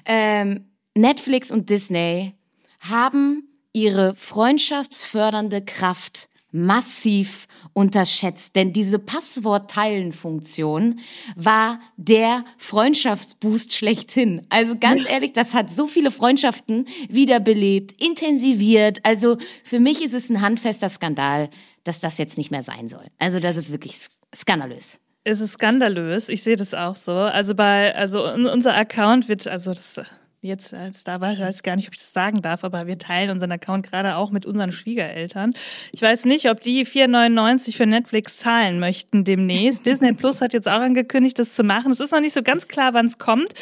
ähm, 0.07 0.70
Netflix 0.94 1.50
und 1.50 1.68
Disney 1.68 2.33
haben 2.81 3.48
ihre 3.74 4.14
freundschaftsfördernde 4.16 5.62
Kraft 5.62 6.31
massiv 6.52 7.48
unterschätzt, 7.72 8.54
denn 8.54 8.72
diese 8.72 8.98
Passwort-Teilen-Funktion 8.98 11.00
war 11.34 11.80
der 11.96 12.44
Freundschaftsboost 12.58 13.74
schlechthin. 13.74 14.46
Also 14.50 14.76
ganz 14.78 15.08
ehrlich, 15.08 15.32
das 15.32 15.54
hat 15.54 15.70
so 15.70 15.86
viele 15.86 16.10
Freundschaften 16.10 16.86
wiederbelebt, 17.08 18.00
intensiviert. 18.02 19.00
Also 19.04 19.38
für 19.64 19.80
mich 19.80 20.02
ist 20.02 20.14
es 20.14 20.28
ein 20.28 20.42
handfester 20.42 20.88
Skandal, 20.88 21.48
dass 21.84 22.00
das 22.00 22.18
jetzt 22.18 22.38
nicht 22.38 22.50
mehr 22.50 22.62
sein 22.62 22.88
soll. 22.88 23.06
Also 23.18 23.40
das 23.40 23.56
ist 23.56 23.72
wirklich 23.72 23.96
skandalös. 24.34 25.00
Es 25.24 25.40
ist 25.40 25.52
skandalös. 25.52 26.28
Ich 26.28 26.42
sehe 26.42 26.56
das 26.56 26.74
auch 26.74 26.96
so. 26.96 27.12
Also 27.12 27.54
bei, 27.54 27.94
also 27.94 28.28
unser 28.30 28.74
Account 28.74 29.28
wird, 29.28 29.46
also 29.46 29.72
das 29.72 30.00
jetzt 30.42 30.74
als 30.74 31.05
da 31.05 31.20
war, 31.20 31.33
ich 31.33 31.38
weiß 31.38 31.62
gar 31.62 31.76
nicht, 31.76 31.87
ob 31.87 31.94
ich 31.94 32.00
das 32.00 32.12
sagen 32.12 32.42
darf, 32.42 32.64
aber 32.64 32.88
wir 32.88 32.98
teilen 32.98 33.31
unseren 33.31 33.52
Account 33.52 33.88
gerade 33.88 34.16
auch 34.16 34.31
mit 34.33 34.44
unseren 34.44 34.72
Schwiegereltern. 34.72 35.55
Ich 35.92 36.02
weiß 36.02 36.24
nicht, 36.24 36.50
ob 36.50 36.61
die 36.61 36.85
4,99 36.85 37.76
für 37.76 37.87
Netflix 37.87 38.38
zahlen 38.38 38.81
möchten 38.81 39.22
demnächst. 39.24 39.87
Disney 39.87 40.12
Plus 40.12 40.40
hat 40.40 40.52
jetzt 40.52 40.68
auch 40.68 40.81
angekündigt, 40.81 41.38
das 41.38 41.55
zu 41.55 41.62
machen. 41.62 41.92
Es 41.92 42.00
ist 42.00 42.11
noch 42.11 42.20
nicht 42.20 42.35
so 42.35 42.42
ganz 42.42 42.66
klar, 42.66 42.92
wann 42.92 43.07
es 43.07 43.18
kommt. 43.18 43.52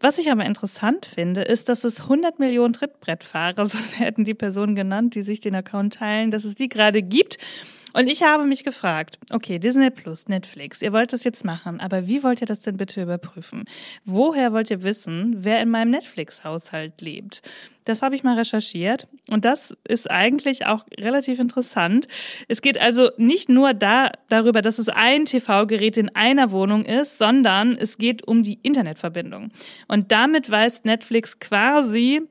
Was 0.00 0.18
ich 0.18 0.30
aber 0.30 0.44
interessant 0.44 1.06
finde, 1.06 1.40
ist, 1.40 1.70
dass 1.70 1.84
es 1.84 2.02
100 2.02 2.38
Millionen 2.38 2.74
Trittbrettfahrer, 2.74 3.66
so 3.66 3.78
werden 3.98 4.24
die 4.24 4.34
Personen 4.34 4.76
genannt, 4.76 5.14
die 5.14 5.22
sich 5.22 5.40
den 5.40 5.54
Account 5.54 5.94
teilen, 5.94 6.30
dass 6.30 6.44
es 6.44 6.54
die 6.54 6.68
gerade 6.68 7.02
gibt. 7.02 7.38
Und 7.92 8.06
ich 8.06 8.22
habe 8.22 8.44
mich 8.44 8.64
gefragt, 8.64 9.18
okay, 9.30 9.58
Disney 9.58 9.90
Plus, 9.90 10.28
Netflix, 10.28 10.82
ihr 10.82 10.92
wollt 10.92 11.12
das 11.12 11.24
jetzt 11.24 11.44
machen, 11.44 11.80
aber 11.80 12.06
wie 12.06 12.22
wollt 12.22 12.40
ihr 12.40 12.46
das 12.46 12.60
denn 12.60 12.76
bitte 12.76 13.02
überprüfen? 13.02 13.64
Woher 14.04 14.52
wollt 14.52 14.70
ihr 14.70 14.82
wissen, 14.82 15.36
wer 15.38 15.60
in 15.60 15.70
meinem 15.70 15.90
Netflix-Haushalt 15.90 17.00
lebt? 17.00 17.42
Das 17.84 18.02
habe 18.02 18.14
ich 18.14 18.22
mal 18.22 18.36
recherchiert 18.36 19.08
und 19.28 19.44
das 19.44 19.76
ist 19.88 20.10
eigentlich 20.10 20.66
auch 20.66 20.84
relativ 20.98 21.40
interessant. 21.40 22.06
Es 22.46 22.62
geht 22.62 22.80
also 22.80 23.10
nicht 23.16 23.48
nur 23.48 23.74
da 23.74 24.12
darüber, 24.28 24.62
dass 24.62 24.78
es 24.78 24.88
ein 24.88 25.24
TV-Gerät 25.24 25.96
in 25.96 26.14
einer 26.14 26.52
Wohnung 26.52 26.84
ist, 26.84 27.18
sondern 27.18 27.76
es 27.76 27.98
geht 27.98 28.26
um 28.28 28.42
die 28.42 28.60
Internetverbindung. 28.62 29.50
Und 29.88 30.12
damit 30.12 30.50
weist 30.50 30.84
Netflix 30.84 31.40
quasi 31.40 32.22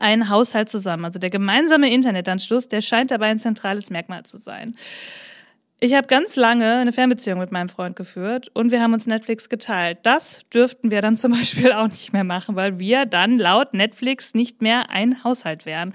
einen 0.00 0.28
Haushalt 0.28 0.68
zusammen. 0.68 1.04
Also 1.04 1.18
der 1.18 1.30
gemeinsame 1.30 1.92
Internetanschluss, 1.92 2.68
der 2.68 2.80
scheint 2.80 3.10
dabei 3.10 3.26
ein 3.26 3.38
zentrales 3.38 3.90
Merkmal 3.90 4.24
zu 4.24 4.38
sein. 4.38 4.74
Ich 5.84 5.94
habe 5.94 6.06
ganz 6.06 6.36
lange 6.36 6.76
eine 6.76 6.92
Fernbeziehung 6.92 7.40
mit 7.40 7.50
meinem 7.50 7.68
Freund 7.68 7.96
geführt 7.96 8.48
und 8.54 8.70
wir 8.70 8.80
haben 8.80 8.92
uns 8.92 9.08
Netflix 9.08 9.48
geteilt. 9.48 9.98
Das 10.04 10.42
dürften 10.54 10.92
wir 10.92 11.02
dann 11.02 11.16
zum 11.18 11.32
Beispiel 11.32 11.72
auch 11.72 11.88
nicht 11.88 12.12
mehr 12.12 12.22
machen, 12.22 12.54
weil 12.54 12.78
wir 12.78 13.04
dann 13.04 13.36
laut 13.36 13.74
Netflix 13.74 14.32
nicht 14.32 14.62
mehr 14.62 14.90
ein 14.90 15.24
Haushalt 15.24 15.66
wären. 15.66 15.92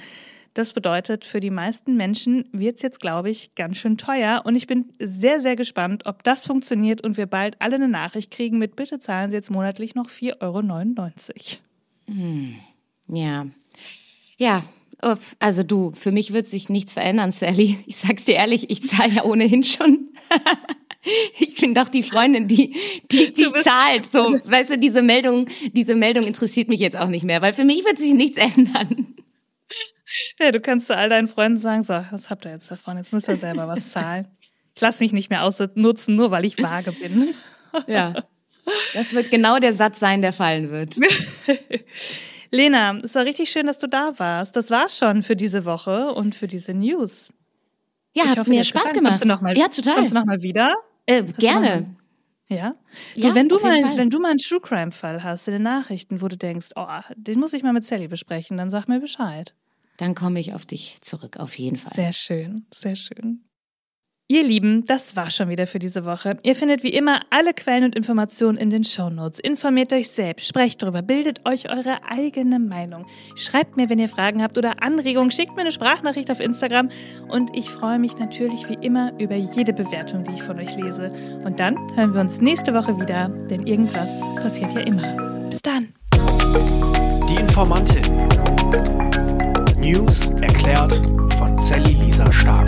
Das 0.57 0.73
bedeutet, 0.73 1.23
für 1.23 1.39
die 1.39 1.51
meisten 1.51 1.95
Menschen 1.95 2.49
wird 2.51 2.77
es 2.77 2.81
jetzt, 2.81 2.99
glaube 2.99 3.29
ich, 3.29 3.55
ganz 3.55 3.77
schön 3.77 3.97
teuer. 3.97 4.41
Und 4.43 4.55
ich 4.55 4.67
bin 4.67 4.91
sehr, 4.99 5.39
sehr 5.39 5.55
gespannt, 5.55 6.07
ob 6.07 6.21
das 6.23 6.45
funktioniert 6.45 7.01
und 7.01 7.15
wir 7.15 7.27
bald 7.27 7.61
alle 7.61 7.75
eine 7.75 7.87
Nachricht 7.87 8.31
kriegen 8.31 8.57
mit, 8.57 8.75
bitte 8.75 8.99
zahlen 8.99 9.29
Sie 9.29 9.37
jetzt 9.37 9.51
monatlich 9.51 9.95
noch 9.95 10.09
4,99 10.09 10.41
Euro. 10.41 10.63
Hm. 12.07 12.55
Ja, 13.07 13.45
ja, 14.37 14.63
also 15.39 15.63
du, 15.63 15.91
für 15.91 16.11
mich 16.11 16.33
wird 16.33 16.47
sich 16.47 16.69
nichts 16.69 16.93
verändern, 16.93 17.31
Sally. 17.31 17.83
Ich 17.85 17.97
sag's 17.97 18.25
dir 18.25 18.35
ehrlich, 18.35 18.69
ich 18.69 18.87
zahle 18.87 19.13
ja 19.13 19.23
ohnehin 19.23 19.63
schon. 19.63 20.09
ich 21.39 21.55
bin 21.55 21.73
doch 21.73 21.89
die 21.89 22.03
Freundin, 22.03 22.47
die 22.47 22.75
die, 23.11 23.33
die 23.33 23.51
zahlt. 23.61 24.11
So, 24.11 24.39
weißt 24.43 24.71
du, 24.71 24.77
diese 24.77 25.01
Meldung, 25.01 25.47
diese 25.73 25.95
Meldung 25.95 26.25
interessiert 26.25 26.69
mich 26.69 26.79
jetzt 26.79 26.97
auch 26.97 27.09
nicht 27.09 27.23
mehr, 27.23 27.41
weil 27.41 27.53
für 27.53 27.65
mich 27.65 27.85
wird 27.85 27.99
sich 27.99 28.13
nichts 28.13 28.37
ändern. 28.37 29.15
Ja, 30.39 30.51
du 30.51 30.61
kannst 30.61 30.87
zu 30.87 30.95
all 30.95 31.09
deinen 31.09 31.27
Freunden 31.27 31.59
sagen, 31.59 31.83
so, 31.83 31.93
was 31.93 32.29
habt 32.29 32.45
ihr 32.45 32.51
jetzt 32.51 32.71
davon? 32.71 32.97
Jetzt 32.97 33.13
müsst 33.13 33.27
ihr 33.27 33.35
selber 33.35 33.67
was 33.67 33.91
zahlen. 33.91 34.27
Ich 34.73 34.81
lass 34.81 34.99
mich 34.99 35.11
nicht 35.11 35.29
mehr 35.29 35.43
ausnutzen, 35.43 36.15
nur 36.15 36.31
weil 36.31 36.45
ich 36.45 36.61
vage 36.61 36.91
bin. 36.91 37.33
ja. 37.87 38.13
Das 38.93 39.13
wird 39.13 39.31
genau 39.31 39.59
der 39.59 39.73
Satz 39.73 39.99
sein, 39.99 40.21
der 40.21 40.33
fallen 40.33 40.71
wird. 40.71 40.95
Lena, 42.51 42.97
es 43.03 43.15
war 43.15 43.25
richtig 43.25 43.49
schön, 43.49 43.65
dass 43.65 43.79
du 43.79 43.87
da 43.87 44.17
warst. 44.17 44.55
Das 44.55 44.71
war's 44.71 44.97
schon 44.97 45.23
für 45.23 45.35
diese 45.35 45.65
Woche 45.65 46.13
und 46.13 46.35
für 46.35 46.47
diese 46.47 46.73
News. 46.73 47.29
Ja, 48.13 48.23
ich 48.23 48.29
hat 48.31 48.39
hoffe, 48.39 48.49
mir 48.49 48.63
Spaß 48.63 48.83
gefallen. 48.83 48.95
gemacht. 48.95 49.11
Kommst 49.11 49.23
du 49.23 49.27
noch 49.27 49.41
mal, 49.41 49.57
ja, 49.57 49.67
total. 49.67 49.95
Kommst 49.95 50.11
du 50.11 50.15
noch 50.15 50.25
mal 50.25 50.41
wieder? 50.41 50.73
Äh, 51.05 51.23
gerne. 51.23 51.95
Ja? 52.47 52.75
Du, 53.15 53.21
ja, 53.21 53.35
wenn 53.35 53.49
du 53.49 53.59
mal, 53.59 53.97
wenn 53.97 54.09
du 54.09 54.19
mal 54.19 54.29
einen 54.29 54.39
True 54.39 54.61
Crime 54.61 54.91
Fall 54.91 55.23
hast 55.23 55.47
in 55.47 55.53
den 55.53 55.63
Nachrichten, 55.63 56.21
wo 56.21 56.27
du 56.27 56.37
denkst, 56.37 56.69
oh, 56.75 56.87
den 57.15 57.39
muss 57.39 57.53
ich 57.53 57.63
mal 57.63 57.73
mit 57.73 57.85
Sally 57.85 58.07
besprechen, 58.07 58.57
dann 58.57 58.69
sag 58.69 58.87
mir 58.87 58.99
Bescheid. 58.99 59.53
Dann 59.97 60.15
komme 60.15 60.39
ich 60.39 60.53
auf 60.53 60.65
dich 60.65 60.97
zurück, 61.01 61.37
auf 61.37 61.57
jeden 61.57 61.77
Fall. 61.77 61.93
Sehr 61.93 62.13
schön, 62.13 62.65
sehr 62.73 62.95
schön. 62.95 63.43
Ihr 64.29 64.43
Lieben, 64.43 64.83
das 64.85 65.15
war 65.15 65.31
schon 65.31 65.47
wieder 65.47 65.67
für 65.67 65.79
diese 65.79 66.03
Woche. 66.03 66.35
Ihr 66.43 66.53
findet 66.53 66.83
wie 66.83 66.89
immer 66.89 67.21
alle 67.29 67.53
Quellen 67.53 67.85
und 67.85 67.95
Informationen 67.95 68.57
in 68.57 68.69
den 68.69 68.83
Shownotes. 68.83 69.39
Informiert 69.39 69.93
euch 69.93 70.09
selbst, 70.09 70.45
sprecht 70.45 70.83
darüber, 70.83 71.01
bildet 71.01 71.47
euch 71.47 71.69
eure 71.69 71.99
eigene 72.09 72.59
Meinung. 72.59 73.05
Schreibt 73.35 73.77
mir, 73.77 73.89
wenn 73.89 73.99
ihr 73.99 74.09
Fragen 74.09 74.43
habt 74.43 74.57
oder 74.57 74.83
Anregungen, 74.83 75.31
schickt 75.31 75.55
mir 75.55 75.61
eine 75.61 75.71
Sprachnachricht 75.71 76.29
auf 76.29 76.41
Instagram 76.41 76.89
und 77.29 77.55
ich 77.55 77.69
freue 77.69 77.99
mich 77.99 78.17
natürlich 78.17 78.67
wie 78.67 78.85
immer 78.85 79.17
über 79.17 79.35
jede 79.35 79.71
Bewertung, 79.71 80.25
die 80.25 80.33
ich 80.33 80.43
von 80.43 80.59
euch 80.59 80.75
lese. 80.75 81.13
Und 81.45 81.61
dann 81.61 81.77
hören 81.95 82.13
wir 82.13 82.19
uns 82.19 82.41
nächste 82.41 82.73
Woche 82.73 82.99
wieder, 82.99 83.29
denn 83.29 83.65
irgendwas 83.65 84.09
passiert 84.41 84.73
ja 84.73 84.81
immer. 84.81 85.47
Bis 85.49 85.61
dann. 85.61 85.93
Die 87.29 87.35
Informantin. 87.35 88.03
News 89.79 90.31
erklärt 90.41 90.93
von 91.37 91.57
Sally 91.57 91.93
Lisa 91.93 92.29
Stark. 92.33 92.67